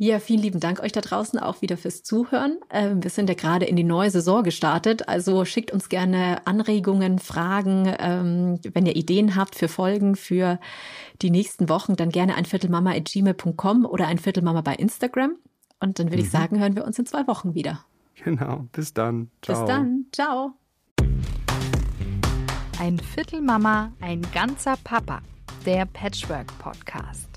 Ja, 0.03 0.19
vielen 0.19 0.41
lieben 0.41 0.61
Dank 0.61 0.81
euch 0.81 0.93
da 0.93 1.03
draußen 1.03 1.39
auch 1.39 1.61
wieder 1.61 1.77
fürs 1.77 2.03
Zuhören. 2.03 2.57
Ähm, 2.71 3.03
wir 3.03 3.11
sind 3.11 3.29
ja 3.29 3.35
gerade 3.35 3.67
in 3.67 3.77
die 3.77 3.85
neue 3.85 4.11
Saison 4.11 4.43
gestartet, 4.43 5.11
also 5.11 5.45
schickt 5.45 5.73
uns 5.73 5.91
gerne 5.91 6.47
Anregungen, 6.47 7.19
Fragen, 7.19 7.95
ähm, 7.99 8.59
wenn 8.73 8.87
ihr 8.87 8.97
Ideen 8.97 9.37
habt 9.37 9.57
für 9.57 9.69
Folgen 9.69 10.17
für 10.17 10.59
die 11.21 11.31
nächsten 11.31 11.69
Wochen, 11.69 11.97
dann 11.97 12.09
gerne 12.09 12.35
ein 12.37 12.47
Viertelmama@gmail.com 12.47 13.85
oder 13.85 14.07
ein 14.07 14.17
Viertelmama 14.17 14.63
bei 14.63 14.75
Instagram. 14.75 15.33
Und 15.81 15.99
dann 15.99 16.07
würde 16.07 16.23
mhm. 16.23 16.25
ich 16.25 16.31
sagen, 16.31 16.59
hören 16.59 16.77
wir 16.77 16.87
uns 16.87 16.99
in 16.99 17.05
zwei 17.05 17.27
Wochen 17.27 17.55
wieder. 17.55 17.85
Genau, 18.25 18.69
bis 18.73 18.95
dann. 18.95 19.31
Ciao. 19.43 19.59
Bis 19.59 19.69
dann, 19.69 20.07
ciao. 20.13 20.53
Ein 22.79 22.99
Viertelmama, 22.99 23.93
ein 24.01 24.23
ganzer 24.33 24.79
Papa. 24.83 25.21
Der 25.67 25.85
Patchwork 25.85 26.47
Podcast. 26.59 27.30